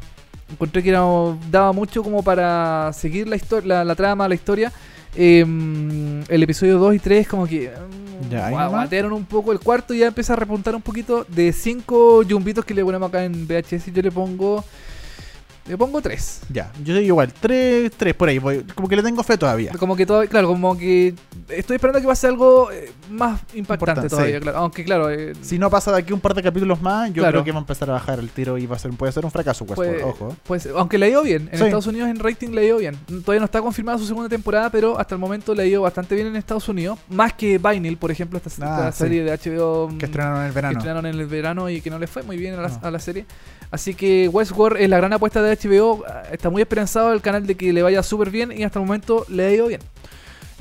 [0.51, 1.01] Encontré que era,
[1.49, 4.71] daba mucho como para seguir la, la, la trama, la historia.
[5.15, 5.45] Eh,
[6.27, 9.51] el episodio 2 y 3 como que mm, Ya, guatearon un poco.
[9.51, 11.25] El cuarto ya empieza a repuntar un poquito.
[11.27, 14.63] De 5 yumbitos que le ponemos acá en VHS, yo le pongo...
[15.69, 16.41] Le pongo 3.
[16.51, 19.71] Ya, yo soy igual, tres, tres por ahí, voy, como que le tengo fe todavía.
[19.77, 21.13] Como que todo, claro, como que
[21.47, 24.41] estoy esperando que va a ser algo eh, más impactante Importante, todavía, sí.
[24.41, 24.57] claro.
[24.57, 27.33] Aunque claro, eh, Si no pasa de aquí un par de capítulos más, yo Claro.
[27.33, 29.23] creo que va a empezar a bajar el tiro y va a ser, puede ser
[29.25, 30.35] un fracaso Westworld, Pues, ojo.
[30.43, 31.49] pues, aunque le ha ido bien.
[31.51, 31.63] En Sí.
[31.65, 32.95] Estados Unidos en rating le ha ido bien.
[33.05, 36.15] Todavía no está confirmada su segunda temporada, pero hasta el momento le ha ido bastante
[36.15, 36.97] bien en Estados Unidos.
[37.09, 38.97] Más que Vinyl, por ejemplo, esta, esta Ah, sí.
[39.03, 40.79] serie de HBO Que estrenaron en el que verano.
[40.79, 42.79] estrenaron en el verano y que no le fue muy bien a la, No.
[42.81, 43.27] a la serie.
[43.71, 46.03] Así que Westworld es la gran apuesta de HBO.
[46.31, 49.25] Está muy esperanzado el canal de que le vaya súper bien y hasta el momento
[49.29, 49.81] le ha ido bien.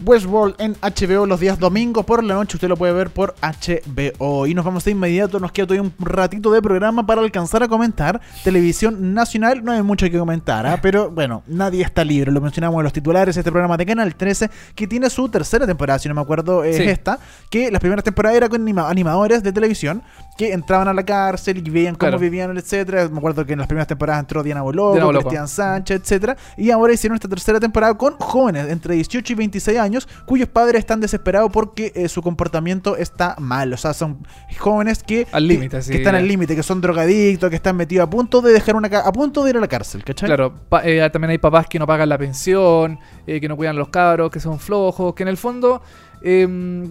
[0.04, 4.46] Westworld en HBO los días domingos por la noche, usted lo puede ver por HBO.
[4.46, 7.68] Y nos vamos de inmediato, nos queda todavía un ratito de programa para alcanzar a
[7.68, 8.20] comentar.
[8.44, 10.78] Televisión Nacional, no hay mucho que comentar, ¿ah?
[10.80, 12.30] pero bueno, nadie está libre.
[12.32, 15.98] Lo mencionamos en los titulares, este programa de Canal 13, que tiene su tercera temporada,
[15.98, 16.82] si no me acuerdo, es Sí.
[16.84, 17.18] esta,
[17.50, 20.02] que las primeras temporadas era con anima- animadores de televisión
[20.36, 22.18] que entraban a la cárcel y veían cómo Claro.
[22.20, 23.08] vivían, etcétera.
[23.08, 25.08] Me acuerdo que en las primeras temporadas entró Diana Boloco.
[25.10, 26.36] Cristian Sánchez, etcétera.
[26.56, 29.87] Y ahora hicieron esta tercera temporada con jóvenes entre 18 y 26 años,
[30.26, 33.72] cuyos padres están desesperados porque eh, su comportamiento está mal.
[33.72, 34.26] O sea, son
[34.58, 35.94] jóvenes que, Al que- límite, que, sí.
[35.94, 39.12] están al límite, que son drogadictos, que están metidos a punto de dejar una a
[39.12, 40.26] punto de ir a la cárcel, ¿cachai?
[40.28, 43.76] Claro, pa- eh, también hay papás que no pagan la pensión, eh, que no cuidan
[43.76, 45.82] a los cabros, que son flojos, que en el fondo,
[46.22, 46.46] eh,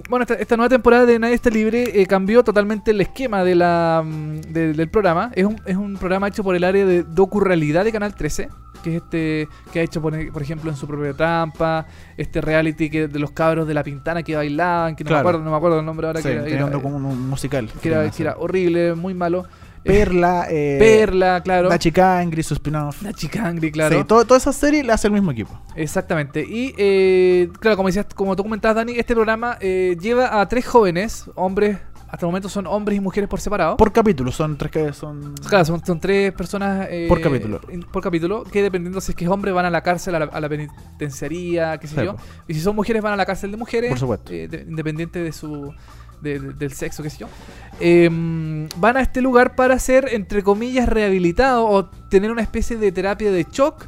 [0.10, 3.56] bueno, esta, esta nueva temporada de Nadie está libre eh, cambió totalmente el esquema de
[3.56, 5.32] la, mm, de- del programa.
[5.36, 8.50] Es un, es un programa hecho por el área de docu-realidad de Canal 13,
[8.84, 12.90] que es este que ha hecho, por, por ejemplo, en su propia trampa, este reality
[12.90, 15.24] que de los cabros de la pintana que bailaban, que no, Claro.
[15.24, 17.30] me, acuerdo, no me acuerdo el nombre ahora, Sí, que, era, era- docu- un- un
[17.30, 17.70] musical.
[17.82, 19.46] que era- que era horrible, muy malo.
[19.88, 21.70] Perla, eh, Perla, claro.
[21.70, 23.02] Nachi Cangri, su spin-off.
[23.02, 23.98] La Chicangri, claro.
[23.98, 25.60] Sí, todo- toda esa serie la hace el mismo equipo.
[25.76, 26.42] Exactamente.
[26.48, 30.66] Y eh, claro, como decías, como tú comentabas, Dani, este programa eh, lleva a tres
[30.68, 31.78] jóvenes, hombres,
[32.10, 33.76] hasta el momento son hombres y mujeres por separado.
[33.76, 35.34] Por capítulo, son tres que son.
[35.50, 37.60] Claro, son, son tres personas eh, Por capítulo.
[37.92, 40.26] por capítulo, que dependiendo si es que es hombre van a la cárcel, a la,
[40.26, 42.16] a la penitenciaría, qué sé Sí, yo.
[42.16, 42.22] po.
[42.48, 43.90] Y si son mujeres van a la cárcel de mujeres.
[43.90, 44.32] Por supuesto.
[44.32, 45.74] eh, de- independiente de su
[46.22, 47.28] de- de- del sexo, qué sé yo.
[47.80, 48.10] Eh,
[48.78, 53.32] van a este lugar para ser, entre comillas, rehabilitados o tener una especie de terapia
[53.32, 53.86] de shock.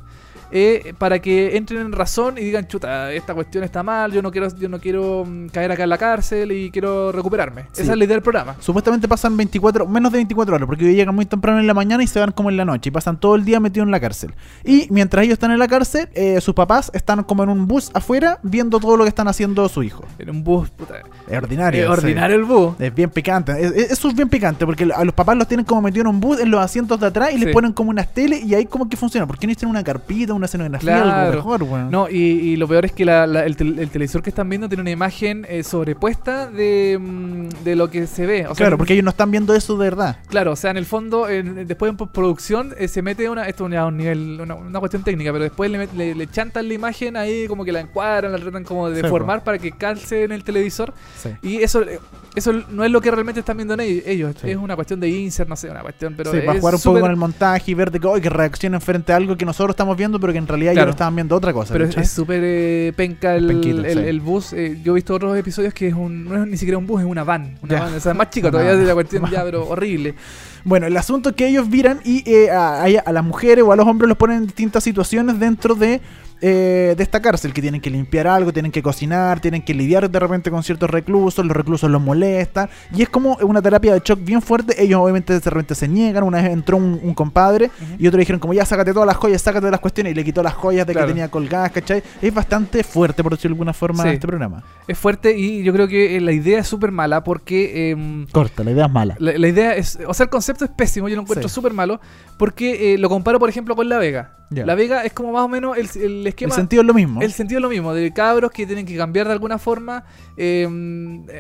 [0.51, 4.31] Eh, para que entren en razón y digan, chuta, esta cuestión está mal, yo no
[4.31, 7.63] quiero, yo no quiero mm, caer acá en la cárcel y quiero recuperarme.
[7.71, 7.83] Sí.
[7.83, 8.55] Esa es la idea del programa.
[8.59, 12.07] Supuestamente pasan 24, menos de 24 horas, porque llegan muy temprano en la mañana y
[12.07, 14.33] se van como en la noche, y pasan todo el día metidos en la cárcel.
[14.63, 17.91] Y mientras ellos están en la cárcel, eh, sus papás están como en un bus
[17.93, 20.05] afuera viendo todo lo que están haciendo su hijo.
[20.17, 20.95] En un bus, puta.
[21.27, 21.81] Es ordinario.
[21.81, 21.91] Es sí.
[21.91, 22.73] ordinario el bus.
[22.79, 23.51] Es bien picante.
[23.53, 26.15] Es- es- Eso es bien picante porque a los papás los tienen como metidos en
[26.15, 27.53] un bus en los asientos de atrás y les Sí.
[27.53, 29.27] ponen como unas teles y ahí como que funciona.
[29.27, 31.09] ¿Por qué no hicieron una carpita, una escenografía, Claro.
[31.21, 31.91] algo mejor, weón?
[31.91, 34.49] No, y, y lo peor es que la- la- el, tel- el televisor que están
[34.49, 38.43] viendo tiene una imagen eh, sobrepuesta de, mm, de lo que se ve.
[38.43, 40.17] O sea, claro, porque ellos no están viendo eso de verdad.
[40.27, 43.65] Claro, o sea, en el fondo, en- después en postproducción eh, se mete una, esto
[43.67, 47.15] a un nivel, una, una cuestión técnica, pero después le, le, le chantan la imagen
[47.17, 50.31] ahí, como que la encuadran, la tratan como de Sí, deformar para que calce en
[50.31, 50.93] el televisor.
[51.21, 51.29] Sí.
[51.41, 51.99] Y eso eh,
[52.35, 54.35] eso no es lo que realmente están viendo en ellos, ellos.
[54.41, 54.51] Sí.
[54.51, 56.81] es una cuestión de insert, no sé, una cuestión, pero Sí, es para jugar un
[56.81, 59.45] poco con el montaje y ver de que, "Oye, que reaccionen frente a algo que
[59.45, 60.88] nosotros estamos viendo, pero que en realidad Claro.
[60.89, 61.73] ellos estaban viendo otra cosa.
[61.73, 62.03] Pero es- ¿cachai?
[62.03, 63.99] es súper eh, penca el, Penquito, el, sí.
[63.99, 64.53] el bus.
[64.53, 67.01] eh, yo he visto otros episodios que es un, no es ni siquiera un bus,
[67.01, 67.57] es una van.
[67.61, 67.80] Una Ya.
[67.86, 70.15] van o sea, más chica todavía de la cuestión ya, pero horrible.
[70.63, 73.71] Bueno, el asunto es que ellos viran y eh, a, a- a las mujeres o
[73.71, 76.01] a los hombres los ponen en distintas situaciones dentro de
[76.41, 80.09] eh, de esta cárcel, que tienen que limpiar algo, tienen que cocinar, tienen que lidiar
[80.09, 84.01] de repente con ciertos reclusos, los reclusos los molestan, y es como una terapia de
[84.03, 87.71] shock bien fuerte, ellos obviamente de repente se niegan, una vez entró un, un compadre
[87.97, 90.41] y otro dijeron como ya sácate todas las joyas, sácate las cuestiones, y le quitó
[90.43, 91.07] las joyas de Claro.
[91.07, 92.03] que tenía colgadas, ¿cachai?
[92.21, 94.09] Es bastante fuerte, por decirlo de alguna forma, Sí.
[94.09, 94.63] este programa.
[94.87, 97.91] Es fuerte y yo creo que eh, la idea es súper mala porque...
[97.91, 99.15] em, Corta, la idea es mala.
[99.19, 101.55] La, la idea es, o sea, el concepto es pésimo, yo lo encuentro Sí.
[101.55, 101.99] súper malo,
[102.37, 104.35] porque eh, lo comparo, por ejemplo, con La Vega.
[104.51, 107.21] La Vega es como más o menos el, el El esquema, sentido es lo mismo.
[107.21, 110.05] el sentido es lo mismo, de cabros que tienen que cambiar de alguna forma,
[110.37, 110.67] eh,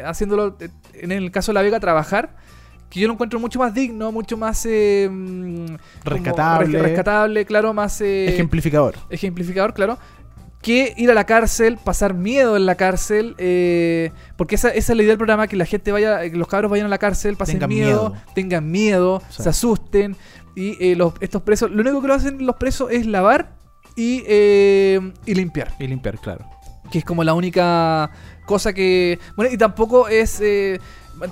[0.05, 0.55] haciéndolo,
[0.93, 2.35] en el caso de La Vega, trabajar,
[2.89, 4.65] que yo lo encuentro mucho más digno, mucho más...
[4.67, 5.09] eh,
[6.03, 6.71] Rescatable.
[6.79, 8.01] res- rescatable, claro, más...
[8.01, 8.95] eh, Ejemplificador.
[9.09, 9.97] ejemplificador, claro,
[10.61, 14.97] que ir a la cárcel, pasar miedo en la cárcel, eh, porque esa, esa es
[14.97, 17.37] la idea del programa, que la gente vaya, que los cabros vayan a la cárcel,
[17.37, 18.23] pasen Tengan miedo, miedo.
[18.35, 19.43] tengan miedo, Sí.
[19.43, 20.17] se asusten,
[20.55, 23.55] y eh, los, estos presos, lo único que lo hacen los presos es lavar
[23.95, 26.45] y, eh, y limpiar, Y limpiar, claro.
[26.91, 28.11] que es como la única
[28.45, 29.19] cosa que...
[29.35, 30.39] Bueno, y tampoco es...
[30.41, 30.79] eh,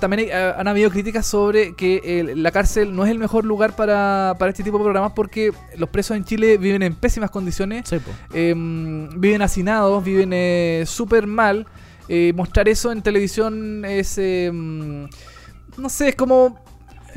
[0.00, 3.74] también hay- han habido críticas sobre que eh, la cárcel no es el mejor lugar
[3.74, 7.88] para, para este tipo de programas porque los presos en Chile viven en pésimas condiciones
[7.88, 7.96] Sí,
[8.34, 8.52] eh,
[9.16, 11.66] viven hacinados, viven eh, súper mal.
[12.34, 14.18] Mostrar eso en televisión es.
[14.18, 15.04] mm,
[15.78, 16.58] no sé, es como.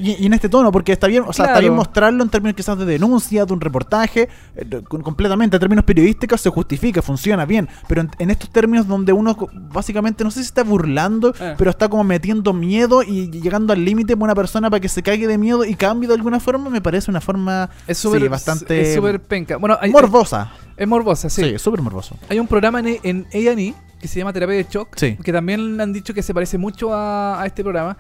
[0.02, 1.62] Y, y en este tono, porque está bien, o sea, está Claro.
[1.62, 6.42] bien mostrarlo en términos quizás de denuncia, de un reportaje, eh, completamente, en términos periodísticos
[6.42, 9.38] se justifica, funciona bien, pero en, en estos términos donde uno
[9.72, 11.56] básicamente, no sé si está burlando, Eh.
[11.58, 15.04] pero está como metiendo miedo y llegando al límite para una persona para que se
[15.04, 18.22] caiga de miedo y cambie de alguna forma, me parece una forma Es súper.
[18.22, 19.58] sí, bastante Es súper penca.
[19.58, 20.52] Bueno, hay, morbosa.
[20.78, 21.44] es morbosa, sí.
[21.44, 22.18] Sí, súper morboso.
[22.30, 25.16] Hay un programa en, en A&E que se llama Terapia de Shock, Sí.
[25.24, 27.96] que también han dicho que se parece mucho a, a este programa.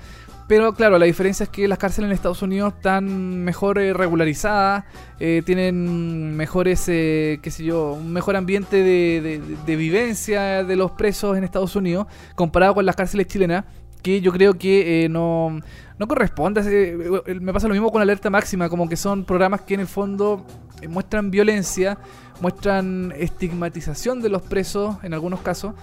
[0.52, 4.84] Pero claro, la diferencia es que las cárceles en Estados Unidos están mejor eh, regularizadas,
[5.18, 9.39] eh, tienen mejores, eh, qué sé yo, un mejor ambiente de,
[9.78, 13.64] vivencia de los presos en Estados Unidos, comparado con las cárceles chilenas,
[14.04, 15.58] que yo creo que eh, no,
[15.97, 17.22] no corresponde.
[17.39, 20.45] Me pasa lo mismo con Alerta Máxima, como que son programas que en el fondo
[20.89, 21.97] muestran violencia,
[22.41, 25.76] muestran estigmatización de los presos en algunos casos.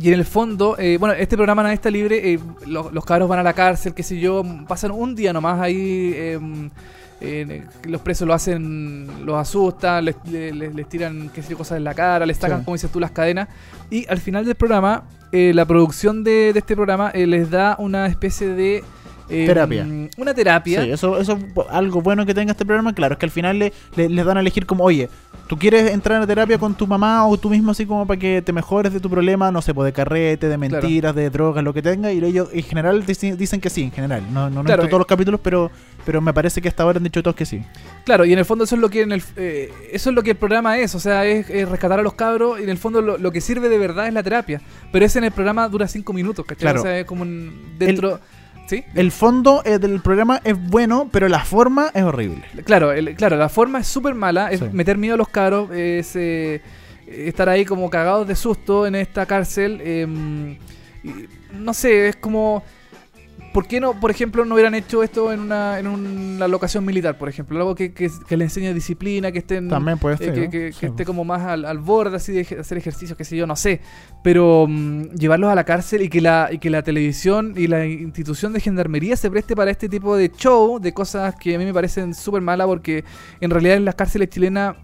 [0.00, 3.28] Y en el fondo, eh, bueno, este programa Nadie está libre, eh, los, los cabros
[3.28, 6.38] van a la cárcel, qué sé yo, pasan un día nomás ahí, eh,
[7.20, 11.58] eh, los presos lo hacen, los asustan, les, les- les- les tiran qué sé yo,
[11.58, 12.64] cosas en la cara, les sacan, Sí.
[12.64, 13.48] como dices tú, las cadenas.
[13.90, 17.76] Y al final del programa, eh, la producción de, de este programa eh, les da
[17.78, 18.82] una especie de...
[19.30, 19.86] eh, Terapia.
[20.16, 20.82] Una terapia.
[20.84, 23.58] Sí, eso, eso es algo bueno que tenga este programa, claro, es que al final
[23.58, 25.08] le, le- les dan a elegir como, oye,
[25.46, 28.42] ¿tú quieres entrar en terapia con tu mamá o tú mismo así como para que
[28.42, 30.82] te mejores de tu problema, no sé, pues de carrete, de Claro.
[30.82, 32.12] mentiras, de drogas, lo que tenga?
[32.12, 34.22] Y ellos en general dicen que sí, en general.
[34.32, 34.90] No, no, no Claro, visto eh.
[34.90, 35.70] todos los capítulos, pero,
[36.04, 37.62] pero me parece que hasta ahora han dicho todos que sí.
[38.04, 40.22] Claro, y en el fondo eso es lo que en el, eh, eso es lo
[40.22, 42.78] que el programa es, o sea, es, es rescatar a los cabros y en el
[42.78, 44.60] fondo lo, lo que sirve de verdad es la terapia.
[44.92, 46.60] Pero ese en el programa dura cinco minutos, ¿cachai?
[46.62, 46.80] Claro.
[46.80, 48.20] O sea, es como un, dentro...
[48.70, 48.84] ¿Sí?
[48.94, 52.44] El fondo eh, del programa es bueno, pero la forma es horrible.
[52.64, 54.66] Claro, el- claro, la forma es súper mala, es Sí.
[54.72, 56.62] meter miedo a los cabros, es eh,
[57.08, 59.80] estar ahí como cagados de susto en esta cárcel.
[59.82, 60.56] eh,
[61.02, 61.10] y
[61.52, 62.62] no sé, es como...
[63.52, 67.18] ¿Por qué no, por ejemplo, no hubieran hecho esto en una, en una locación militar,
[67.18, 67.58] por ejemplo?
[67.58, 69.68] Algo que, que, que le enseñe disciplina, que estén...
[69.68, 70.34] También puede Eh, ser.
[70.34, 70.50] que, ¿no?
[70.50, 71.06] que- Sí, que esté pues.
[71.06, 73.80] como más al, al borde así de hacer ejercicios, qué sé yo, no sé.
[74.22, 77.84] Pero mm, llevarlos a la cárcel y que la, y que la televisión y la
[77.86, 81.64] institución de gendarmería se preste para este tipo de show, de cosas que a mí
[81.64, 83.04] me parecen súper malas porque
[83.40, 84.76] en realidad en las cárceles chilenas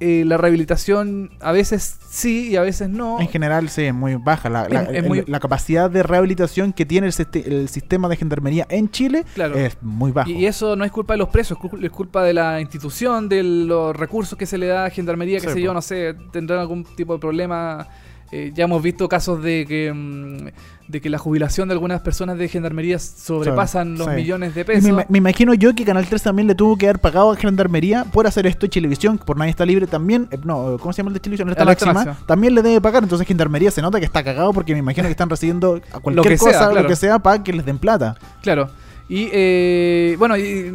[0.00, 3.20] eh, la rehabilitación a veces sí y a veces no.
[3.20, 4.48] En general, sí, es muy baja.
[4.48, 7.68] La, la- Es- es el- muy- la capacidad de rehabilitación que tiene el, siste- el
[7.68, 9.54] sistema de gendarmería en Chile Claro.
[9.56, 10.30] es muy bajo.
[10.30, 13.28] Y, eso no es culpa de los presos, es cul- es culpa de la institución,
[13.28, 16.14] de los recursos que se le da a Gendarmería, qué Sí, sé yo, no sé,
[16.32, 17.86] tendrán algún tipo de problema.
[18.32, 20.48] Eh, ya hemos visto casos de que mm,
[20.90, 24.14] de que la jubilación de algunas personas de Gendarmería sobrepasan los sí.
[24.14, 24.82] millones de pesos.
[24.84, 27.36] me, ima- me imagino yo que Canal 3 también le tuvo que haber pagado a
[27.36, 30.28] Gendarmería por hacer esto y Chilevisión, por nadie está libre también.
[30.30, 31.48] eh, no, ¿cómo se llama el de Chilevisión?
[31.48, 32.26] Alerta Alerta máxima, Máxima.
[32.26, 33.02] También le debe pagar.
[33.02, 36.26] Entonces Gendarmería se nota que está cagado porque me imagino que están recibiendo a cualquier
[36.34, 36.82] que cosa, sea, claro.
[36.82, 38.16] lo que sea, para que les den plata.
[38.42, 38.68] Claro.
[39.08, 40.74] Y eh, bueno, y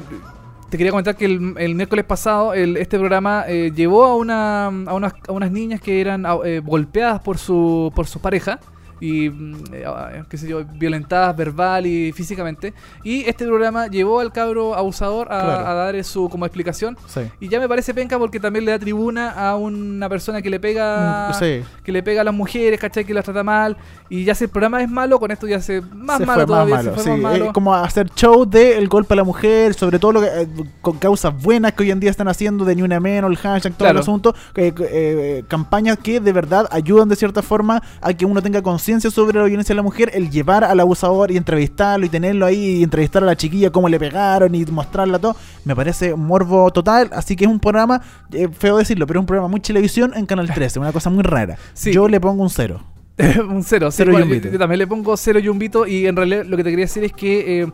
[0.70, 4.66] te quería comentar que el, el miércoles pasado el- este programa eh, llevó a, una,
[4.66, 8.60] a, unas, a unas niñas que eran ah, eh, golpeadas por su, por su pareja.
[9.00, 12.74] Y mm, eh, qué sé yo, violentadas verbal y físicamente.
[13.04, 15.68] Y este programa llevó al cabro abusador a, Claro.
[15.68, 16.98] a dar su como explicación.
[17.08, 17.22] Sí.
[17.40, 20.60] Y ya me parece penca porque también le da tribuna a una persona que le
[20.60, 21.64] pega Mm, sí.
[21.84, 23.06] que le pega a las mujeres, ¿cachai?
[23.06, 23.76] Que las trata mal.
[24.10, 26.46] Y ya si el programa es malo, con esto ya se más Se malo fue
[26.48, 27.22] todavía, más malo, se fue sí.
[27.22, 27.46] más malo.
[27.46, 30.48] Eh, como hacer show de el golpe a la mujer, sobre todo lo que, eh,
[30.82, 33.74] con causas buenas que hoy en día están haciendo de ni una menos, el hashtag,
[33.74, 33.98] todo Claro.
[34.00, 38.42] el asunto, eh, eh, campañas que de verdad ayudan de cierta forma a que uno
[38.42, 42.10] tenga conciencia sobre la violencia de la mujer, el llevar al abusador y entrevistarlo y
[42.10, 46.14] tenerlo ahí y entrevistar a la chiquilla cómo le pegaron y mostrarla todo, me parece
[46.14, 49.48] un morbo total, así que es un programa, eh, feo decirlo, pero es un programa
[49.50, 51.58] muy televisión en Canal 13, una cosa muy rara.
[51.74, 51.92] Sí.
[51.92, 52.84] Yo le pongo un cero.
[53.50, 53.90] un cero.
[53.92, 54.50] Cero sí, y un yo- vito.
[54.50, 55.88] yo también le pongo cero y un vito.
[55.88, 57.68] Y en realidad lo que te quería decir es que eh,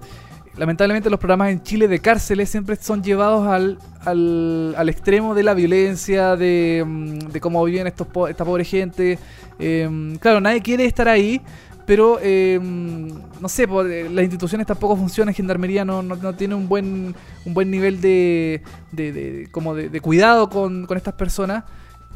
[0.58, 5.44] lamentablemente los programas en Chile de cárceles siempre son llevados al, al, al extremo de
[5.44, 9.18] la violencia, de, mm, cómo viven estos esta pobre gente.
[9.60, 11.42] Eh, claro, nadie quiere estar ahí.
[11.86, 15.34] Pero, eh, no sé, po, eh, las instituciones tampoco funcionan.
[15.34, 19.90] Gendarmería no, no, no tiene un buen, un buen nivel de, de, de- como de,
[19.90, 21.64] de cuidado con, con estas personas.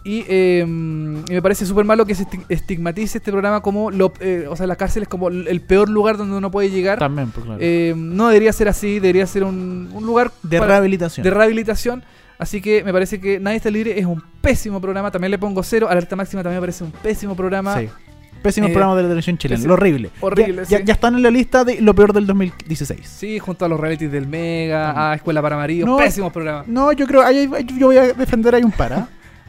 [0.05, 4.13] Y, eh, y me parece súper malo que se esti- estigmatice este programa como, lo,
[4.19, 6.99] eh, o sea, la cárcel es como el peor lugar donde uno puede llegar.
[6.99, 7.59] También, pues, claro.
[7.61, 11.23] Eh, no debería ser así, debería ser un, un lugar de para- rehabilitación.
[11.23, 12.03] de rehabilitación.
[12.37, 15.09] Así que me parece que Nadie está libre es un pésimo programa.
[15.09, 15.87] También le pongo cero.
[15.89, 17.79] Alerta máxima también me parece un pésimo programa.
[17.79, 17.89] Sí.
[18.43, 19.57] Pésimo Eh, programa de la televisión chilena.
[19.57, 20.09] pésimo- Lo horrible.
[20.21, 20.83] horrible, Ya, sí.
[20.85, 23.07] ya están en la lista de lo peor del 2016.
[23.07, 26.67] Sí, junto a los realities del Mega, a Escuela para Maridos, No, pésimos programas.
[26.67, 29.07] No, yo creo, ahí, ahí- yo voy a defender ahí un para.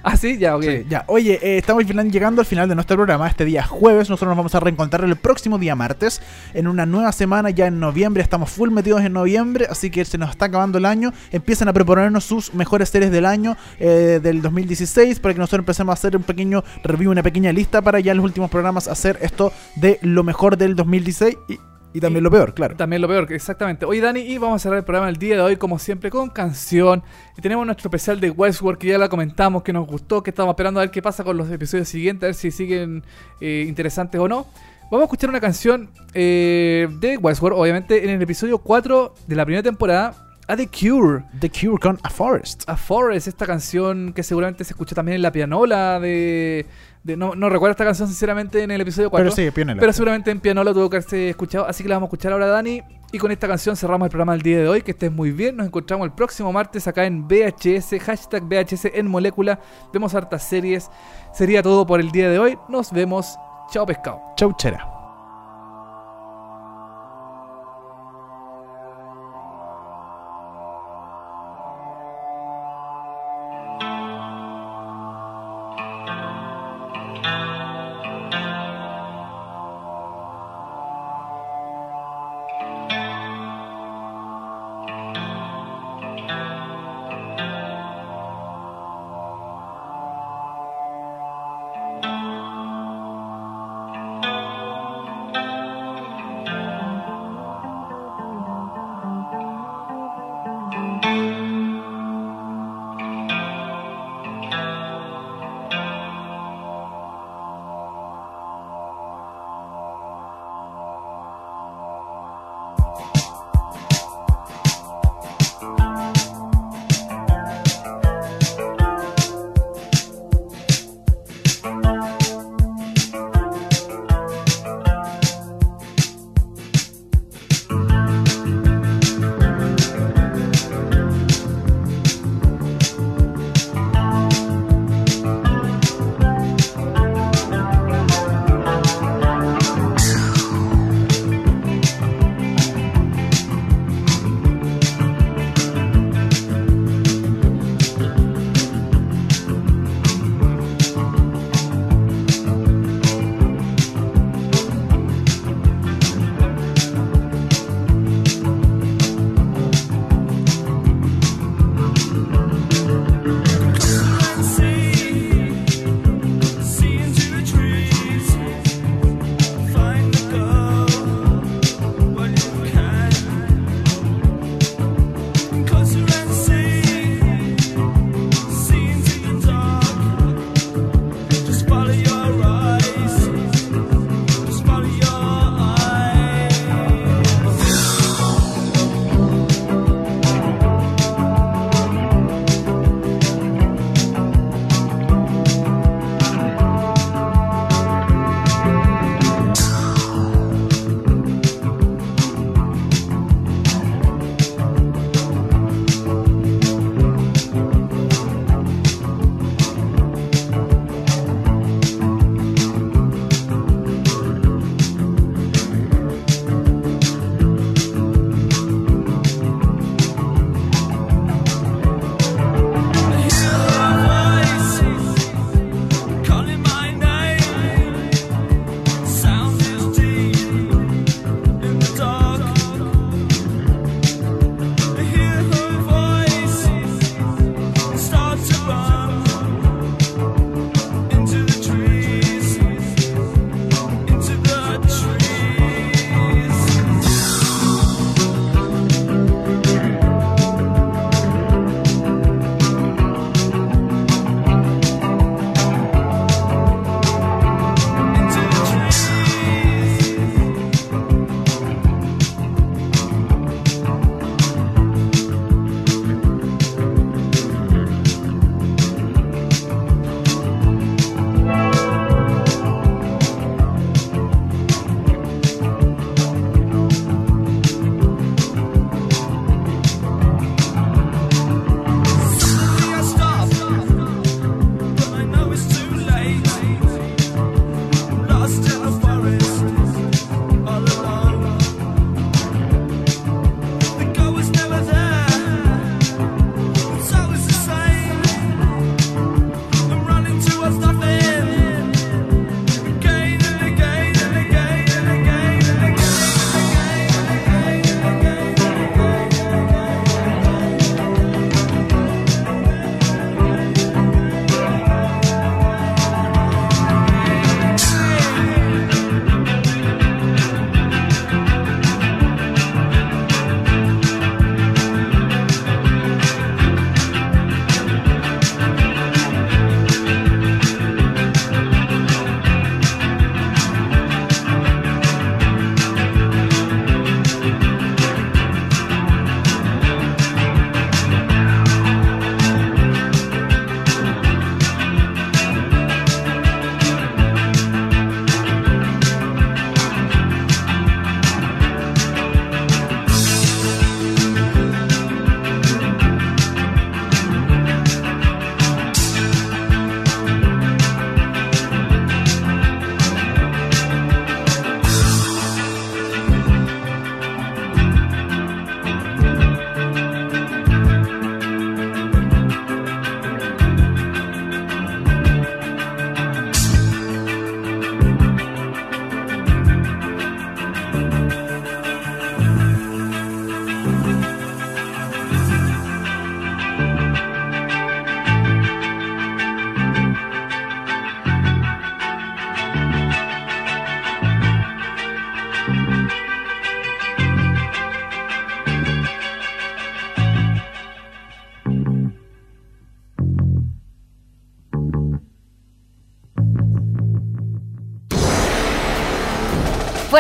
[0.09, 0.65] Ah, sí, ya, ok.
[0.89, 3.27] Ya, oye, eh, estamos llegando al final de nuestro programa.
[3.27, 6.23] Este día jueves, nosotros nos vamos a reencontrar el próximo día martes.
[6.55, 8.23] En una nueva semana, ya en noviembre.
[8.23, 11.13] Estamos full metidos en noviembre, así que se nos está acabando el año.
[11.33, 15.91] Empiezan a proponernos sus mejores series del año eh, del 2016 para que nosotros empecemos
[15.91, 19.19] a hacer un pequeño review, una pequeña lista para ya en los últimos programas hacer
[19.23, 21.59] esto de lo mejor del 2016 y,
[21.93, 22.77] y también Y- lo peor, claro.
[22.77, 23.87] También lo peor, exactamente.
[23.87, 26.29] Oye, Dani, y vamos a cerrar el programa el día de hoy, como siempre, con
[26.31, 27.03] canción.
[27.39, 30.53] Y tenemos nuestro especial de Westworld, que ya la comentamos, que nos gustó, que estamos
[30.53, 33.03] esperando a ver qué pasa con los episodios siguientes, a ver si siguen
[33.41, 34.47] eh, interesantes o no.
[34.91, 39.45] Vamos a escuchar una canción eh, de Westworld, obviamente, en el episodio 4 de la
[39.45, 40.15] primera temporada,
[40.49, 41.25] a The Cure.
[41.41, 42.63] The Cure con A Forest.
[42.69, 46.67] A Forest, esta canción que seguramente se escuchó también en la pianola de...
[47.07, 49.31] de- no, no recuerdo esta canción sinceramente en el episodio 4.
[49.31, 49.81] Pero sí, pionera.
[49.81, 51.67] Pero seguramente en pianola tuvo que haberse escuchado.
[51.67, 52.83] Así que la vamos a escuchar ahora, Dani.
[53.13, 54.83] Y con esta canción cerramos el programa del día de hoy.
[54.83, 55.57] Que estés muy bien.
[55.57, 57.99] Nos encontramos el próximo martes acá en VHS.
[58.01, 59.61] Hashtag VHS en molécula.
[59.93, 60.91] Vemos hartas series.
[61.33, 62.59] Sería todo por el día de hoy.
[62.69, 63.39] Nos vemos.
[63.71, 64.21] Chao, pescado.
[64.37, 64.96] Chau, chera.